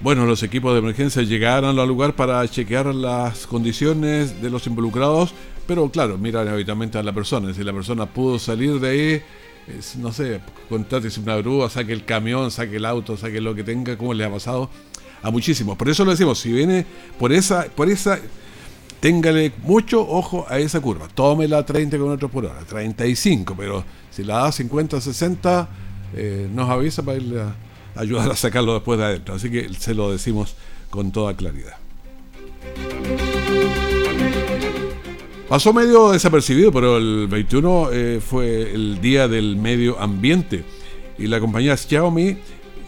Bueno, 0.00 0.26
los 0.26 0.42
equipos 0.42 0.72
de 0.72 0.80
emergencia 0.80 1.22
llegaron 1.22 1.78
al 1.78 1.88
lugar 1.88 2.16
para 2.16 2.46
chequear 2.48 2.92
las 2.94 3.46
condiciones 3.46 4.42
de 4.42 4.50
los 4.50 4.66
involucrados, 4.66 5.32
pero 5.66 5.88
claro, 5.90 6.18
miran 6.18 6.48
habitualmente 6.48 6.98
a 6.98 7.02
la 7.04 7.12
persona. 7.12 7.54
Si 7.54 7.62
la 7.62 7.72
persona 7.72 8.06
pudo 8.06 8.38
salir 8.38 8.80
de 8.80 8.88
ahí, 8.90 9.22
no 9.98 10.12
sé, 10.12 10.40
contrátese 10.68 11.20
una 11.20 11.36
grúa, 11.36 11.70
saque 11.70 11.92
el 11.92 12.04
camión, 12.04 12.50
saque 12.50 12.76
el 12.76 12.84
auto, 12.84 13.16
saque 13.16 13.40
lo 13.40 13.54
que 13.54 13.62
tenga, 13.62 13.96
como 13.96 14.12
le 14.12 14.24
ha 14.24 14.30
pasado 14.30 14.70
a 15.22 15.30
muchísimos. 15.30 15.78
Por 15.78 15.88
eso 15.88 16.04
lo 16.04 16.10
decimos, 16.10 16.38
si 16.40 16.52
viene 16.52 16.84
por 17.18 17.32
esa, 17.32 17.64
por 17.74 17.88
esa 17.88 18.18
téngale 19.06 19.52
mucho 19.62 20.00
ojo 20.00 20.46
a 20.48 20.58
esa 20.58 20.80
curva. 20.80 21.06
Tómela 21.06 21.58
a 21.58 21.64
30 21.64 21.96
km 21.96 22.28
por 22.28 22.44
hora, 22.44 22.58
35, 22.68 23.54
pero 23.56 23.84
si 24.10 24.24
la 24.24 24.38
da 24.38 24.50
50, 24.50 25.00
60, 25.00 25.68
eh, 26.16 26.48
nos 26.52 26.68
avisa 26.68 27.04
para 27.04 27.18
irle 27.18 27.40
a 27.40 27.54
ayudar 27.94 28.32
a 28.32 28.34
sacarlo 28.34 28.74
después 28.74 28.98
de 28.98 29.04
adentro. 29.04 29.36
Así 29.36 29.48
que 29.48 29.72
se 29.74 29.94
lo 29.94 30.10
decimos 30.10 30.56
con 30.90 31.12
toda 31.12 31.36
claridad. 31.36 31.74
Pasó 35.48 35.72
medio 35.72 36.10
desapercibido, 36.10 36.72
pero 36.72 36.96
el 36.96 37.28
21 37.28 37.90
eh, 37.92 38.20
fue 38.20 38.74
el 38.74 39.00
día 39.00 39.28
del 39.28 39.54
medio 39.54 40.00
ambiente 40.00 40.64
y 41.16 41.28
la 41.28 41.38
compañía 41.38 41.76
Xiaomi 41.76 42.38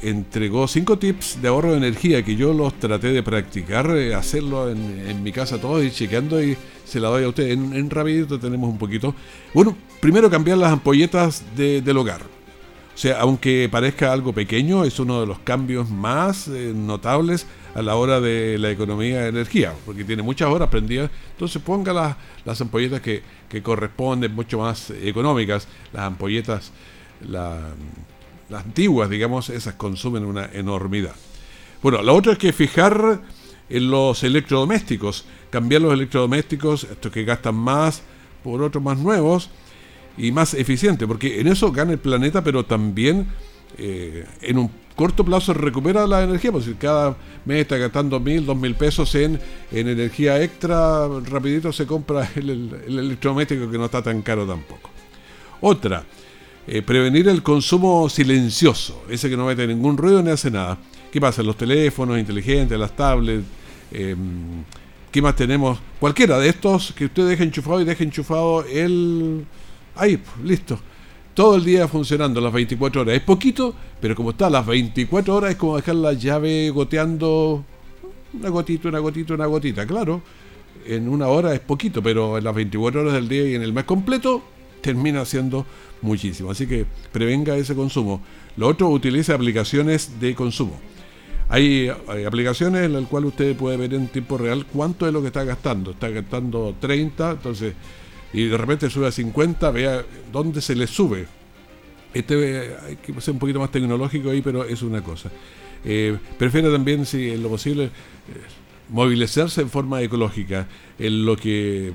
entregó 0.03 0.69
cinco 0.69 0.99
tips 0.99 1.41
de 1.43 1.49
ahorro 1.49 1.73
de 1.73 1.79
energía 1.79 2.23
que 2.25 2.37
yo 2.37 2.53
los 2.53 2.75
traté 2.75 3.09
de 3.09 3.23
practicar, 3.23 3.91
eh, 3.97 4.15
hacerlo 4.15 4.71
en, 4.71 5.23
mi 5.23 5.33
casa 5.33 5.61
todo 5.61 5.83
y 5.83 5.91
chequeando 5.91 6.43
y 6.43 6.57
se 6.85 7.01
la 7.01 7.09
doy 7.09 7.25
a 7.25 7.29
usted. 7.29 7.51
En, 7.51 7.73
en 7.75 7.91
rapidito 7.91 8.39
tenemos 8.39 8.71
un 8.71 8.79
poquito. 8.79 9.15
Bueno, 9.55 9.77
primero 10.01 10.31
cambiar 10.31 10.59
las 10.59 10.73
ampolletas 10.73 11.45
del 11.57 11.97
hogar. 11.97 12.23
O 12.23 13.01
sea, 13.01 13.21
aunque 13.21 13.69
parezca 13.71 14.13
algo 14.13 14.33
pequeño, 14.33 14.85
es 14.85 14.99
uno 14.99 15.21
de 15.21 15.27
los 15.27 15.39
cambios 15.39 15.89
más 15.89 16.49
eh, 16.49 16.73
notables 16.75 17.47
a 17.77 17.81
la 17.81 17.95
hora 17.95 18.21
de 18.21 18.59
la 18.59 18.71
economía 18.71 19.21
de 19.21 19.29
energía, 19.29 19.73
porque 19.87 20.03
tiene 20.03 20.23
muchas 20.23 20.49
horas 20.49 20.69
prendidas. 20.69 21.09
Entonces 21.31 21.63
ponga 21.63 21.93
las, 21.93 22.17
las 22.45 22.61
ampolletas 22.61 23.01
que, 23.01 23.23
que 23.49 23.63
corresponden, 23.63 24.35
mucho 24.35 24.59
más 24.59 24.91
económicas, 24.91 25.69
las 25.93 26.03
ampolletas, 26.03 26.73
la 27.25 27.61
las 28.49 28.65
antiguas, 28.65 29.11
digamos, 29.11 29.51
esas 29.51 29.75
consumen 29.75 30.25
una 30.25 30.47
enormidad. 30.53 31.15
Bueno, 31.83 32.03
la 32.03 32.13
otra 32.13 32.33
es 32.33 32.39
que 32.39 32.53
fijar 32.53 33.21
en 33.69 33.91
los 33.91 34.23
electrodomésticos, 34.25 35.27
cambiar 35.51 35.83
los 35.83 35.93
electrodomésticos, 35.93 36.85
estos 36.85 37.13
que 37.13 37.25
gastan 37.25 37.55
más, 37.55 38.03
por 38.43 38.63
otros 38.63 38.83
más 38.83 38.99
nuevos, 38.99 39.51
y 40.19 40.33
más 40.33 40.55
eficiente, 40.55 41.07
porque 41.07 41.41
en 41.41 41.47
eso 41.47 41.71
gana 41.71 41.93
el 41.93 41.99
planeta, 41.99 42.43
pero 42.43 42.65
también 42.65 43.29
eh, 43.79 44.27
en 44.43 44.59
un 44.59 44.71
corto 44.97 45.25
plazo 45.25 45.55
recupera 45.55 46.07
la 46.09 46.25
energía, 46.25 46.51
porque 46.51 46.67
si 46.67 46.75
cada 46.75 47.17
mes 47.45 47.61
está 47.61 47.77
gastando 47.77 48.19
mil, 48.19 48.45
dos 48.45 48.57
mil 48.57 48.75
pesos 48.75 49.15
en, 49.15 49.41
en 49.71 49.89
energía 49.89 50.43
extra, 50.43 51.07
rapidito 51.25 51.73
se 51.73 51.87
compra 51.87 52.29
el, 52.35 52.51
el, 52.85 52.99
electrodoméstico 52.99 53.71
que 53.71 53.79
no 53.79 53.85
está 53.85 54.03
tan 54.03 54.23
caro 54.23 54.45
tampoco. 54.45 54.91
Otra, 55.61 56.05
eh, 56.69 56.83
prevenir 56.83 57.29
el 57.29 57.43
consumo 57.43 58.09
silencioso, 58.11 59.03
ese 59.09 59.31
que 59.31 59.37
no 59.37 59.47
mete 59.47 59.67
ningún 59.67 59.97
ruido 59.97 60.23
ni 60.23 60.31
hace 60.31 60.51
nada. 60.51 60.77
¿Qué 61.11 61.19
pasa? 61.21 61.43
Los 61.43 61.57
teléfonos 61.57 62.19
inteligentes, 62.19 62.79
las 62.79 62.95
tablets, 62.95 63.45
em, 63.91 64.63
¿qué 65.11 65.23
más 65.23 65.35
tenemos? 65.35 65.79
Cualquiera 65.99 66.39
de 66.39 66.51
estos 66.51 66.93
que 66.93 67.07
usted 67.07 67.27
deje 67.27 67.45
enchufado 67.45 67.81
y 67.81 67.85
deje 67.85 68.05
enchufado 68.05 68.65
el... 68.65 69.47
Ahí, 69.97 70.21
listo 70.45 70.79
todo 71.39 71.55
el 71.55 71.65
día 71.65 71.87
funcionando 71.87 72.41
las 72.41 72.53
24 72.53 73.03
horas. 73.03 73.15
Es 73.15 73.23
poquito, 73.23 73.73
pero 74.01 74.17
como 74.17 74.31
está 74.31 74.51
las 74.51 74.67
24 74.67 75.37
horas 75.37 75.53
es 75.53 75.57
como 75.57 75.77
dejar 75.77 75.95
la 75.95 76.13
llave 76.13 76.69
goteando 76.71 77.65
una 78.33 78.49
gotita, 78.49 78.89
una 78.89 78.99
gotita, 78.99 79.35
una 79.35 79.47
gotita. 79.47 79.87
Claro, 79.87 80.21
en 80.85 81.09
una 81.09 81.29
hora 81.29 81.55
es 81.55 81.61
poquito, 81.61 82.03
pero 82.03 82.39
en 82.39 82.43
las 82.43 82.53
24 82.53 83.03
horas 83.03 83.13
del 83.13 83.29
día 83.29 83.49
y 83.49 83.55
en 83.55 83.63
el 83.63 83.73
mes 83.73 83.85
completo 83.85 84.43
termina 84.81 85.25
siendo 85.25 85.67
muchísimo. 86.03 86.51
Así 86.51 86.67
que 86.67 86.87
prevenga 87.13 87.57
ese 87.57 87.75
consumo. 87.75 88.23
Lo 88.57 88.69
otro, 88.69 88.89
utilice 88.89 89.33
aplicaciones 89.33 90.21
de 90.21 90.35
consumo. 90.35 90.79
Hay, 91.49 91.89
aplicaciones 92.27 92.85
en 92.85 92.93
las 92.93 93.07
cuales 93.07 93.31
usted 93.31 93.57
puede 93.57 93.77
ver 93.77 93.95
en 93.95 94.09
tiempo 94.09 94.37
real 94.37 94.67
cuánto 94.67 95.07
es 95.07 95.13
lo 95.13 95.21
que 95.21 95.29
está 95.29 95.45
gastando. 95.45 95.93
Está 95.93 96.09
gastando 96.11 96.75
30, 96.81 97.31
entonces 97.33 97.75
y 98.33 98.45
de 98.45 98.57
repente 98.59 98.91
sube 98.91 99.07
a 99.07 99.13
50, 99.13 99.71
vea 99.71 100.05
dónde 100.31 100.61
se 100.61 100.75
le 100.75 100.87
sube. 100.87 101.27
Este 102.13 102.77
hay 102.87 102.97
que 102.97 103.19
ser 103.21 103.35
un 103.35 103.41
poquito 103.41 103.59
más 103.59 103.71
tecnológico 103.71 104.31
ahí, 104.31 104.43
pero 104.43 104.65
es 104.65 104.83
una 104.83 105.03
cosa. 105.03 105.31
Eh, 105.85 106.17
prefiere 106.39 106.71
también, 106.71 107.07
si 107.07 107.31
en 107.31 107.43
lo 107.43 107.49
posible, 107.49 107.85
eh, 107.85 107.91
movilizarse 108.91 109.63
en 109.63 109.71
forma 109.71 110.03
ecológica, 110.03 110.67
en 110.99 111.25
lo 111.25 111.37
que 111.37 111.93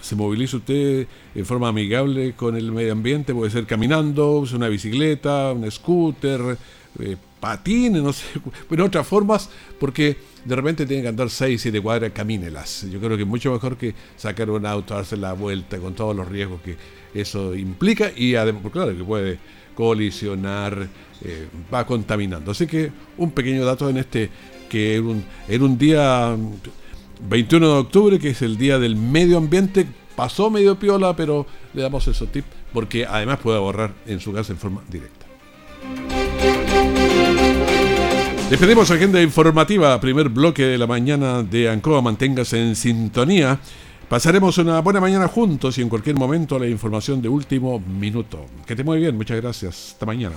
se 0.00 0.16
moviliza 0.16 0.58
usted 0.58 1.06
en 1.34 1.46
forma 1.46 1.68
amigable 1.68 2.34
con 2.34 2.56
el 2.56 2.72
medio 2.72 2.92
ambiente, 2.92 3.34
puede 3.34 3.50
ser 3.50 3.66
caminando, 3.66 4.44
una 4.54 4.68
bicicleta, 4.68 5.52
un 5.52 5.70
scooter, 5.70 6.56
eh, 6.98 7.16
patines, 7.40 8.02
no 8.02 8.12
sé, 8.14 8.24
pero 8.68 8.84
otras 8.84 9.06
formas, 9.06 9.48
porque 9.78 10.16
de 10.44 10.56
repente 10.56 10.86
tiene 10.86 11.02
que 11.02 11.08
andar 11.08 11.30
6, 11.30 11.60
7 11.60 11.80
cuadras, 11.80 12.12
camínelas. 12.12 12.86
Yo 12.90 13.00
creo 13.00 13.16
que 13.16 13.22
es 13.22 13.28
mucho 13.28 13.52
mejor 13.52 13.76
que 13.76 13.94
sacar 14.16 14.50
un 14.50 14.66
auto, 14.66 14.94
darse 14.94 15.16
la 15.16 15.32
vuelta 15.32 15.78
con 15.78 15.94
todos 15.94 16.14
los 16.16 16.28
riesgos 16.28 16.60
que 16.62 16.76
eso 17.14 17.54
implica 17.54 18.10
y 18.14 18.34
además, 18.34 18.62
claro, 18.72 18.96
que 18.96 19.04
puede 19.04 19.38
colisionar, 19.74 20.88
eh, 21.22 21.48
va 21.72 21.86
contaminando. 21.86 22.50
Así 22.50 22.66
que 22.66 22.90
un 23.16 23.30
pequeño 23.30 23.64
dato 23.64 23.88
en 23.88 23.98
este, 23.98 24.30
que 24.68 24.96
en 24.96 25.06
un, 25.06 25.24
en 25.46 25.62
un 25.62 25.78
día 25.78 26.36
21 27.20 27.66
de 27.66 27.72
octubre, 27.74 28.18
que 28.18 28.30
es 28.30 28.42
el 28.42 28.56
día 28.56 28.78
del 28.78 28.96
medio 28.96 29.38
ambiente, 29.38 29.86
pasó 30.16 30.50
medio 30.50 30.78
piola, 30.78 31.14
pero 31.14 31.46
le 31.74 31.82
damos 31.82 32.06
esos 32.08 32.30
tips 32.30 32.58
porque 32.72 33.06
además 33.06 33.38
puede 33.38 33.58
ahorrar 33.58 33.94
en 34.06 34.20
su 34.20 34.32
casa 34.32 34.52
en 34.52 34.58
forma 34.58 34.82
directa. 34.88 35.26
Despedimos 38.50 38.90
agenda 38.90 39.20
informativa, 39.20 40.00
primer 40.00 40.30
bloque 40.30 40.64
de 40.64 40.78
la 40.78 40.86
mañana 40.86 41.42
de 41.42 41.68
Ancoa. 41.68 42.00
Manténgase 42.00 42.60
en 42.60 42.76
sintonía. 42.76 43.60
Pasaremos 44.08 44.56
una 44.56 44.80
buena 44.80 45.00
mañana 45.00 45.28
juntos 45.28 45.76
y 45.76 45.82
en 45.82 45.90
cualquier 45.90 46.16
momento 46.16 46.58
la 46.58 46.66
información 46.66 47.20
de 47.20 47.28
último 47.28 47.78
minuto. 47.78 48.46
Que 48.66 48.74
te 48.74 48.82
muy 48.82 49.00
bien, 49.00 49.16
muchas 49.16 49.38
gracias. 49.38 49.92
Hasta 49.92 50.06
mañana. 50.06 50.36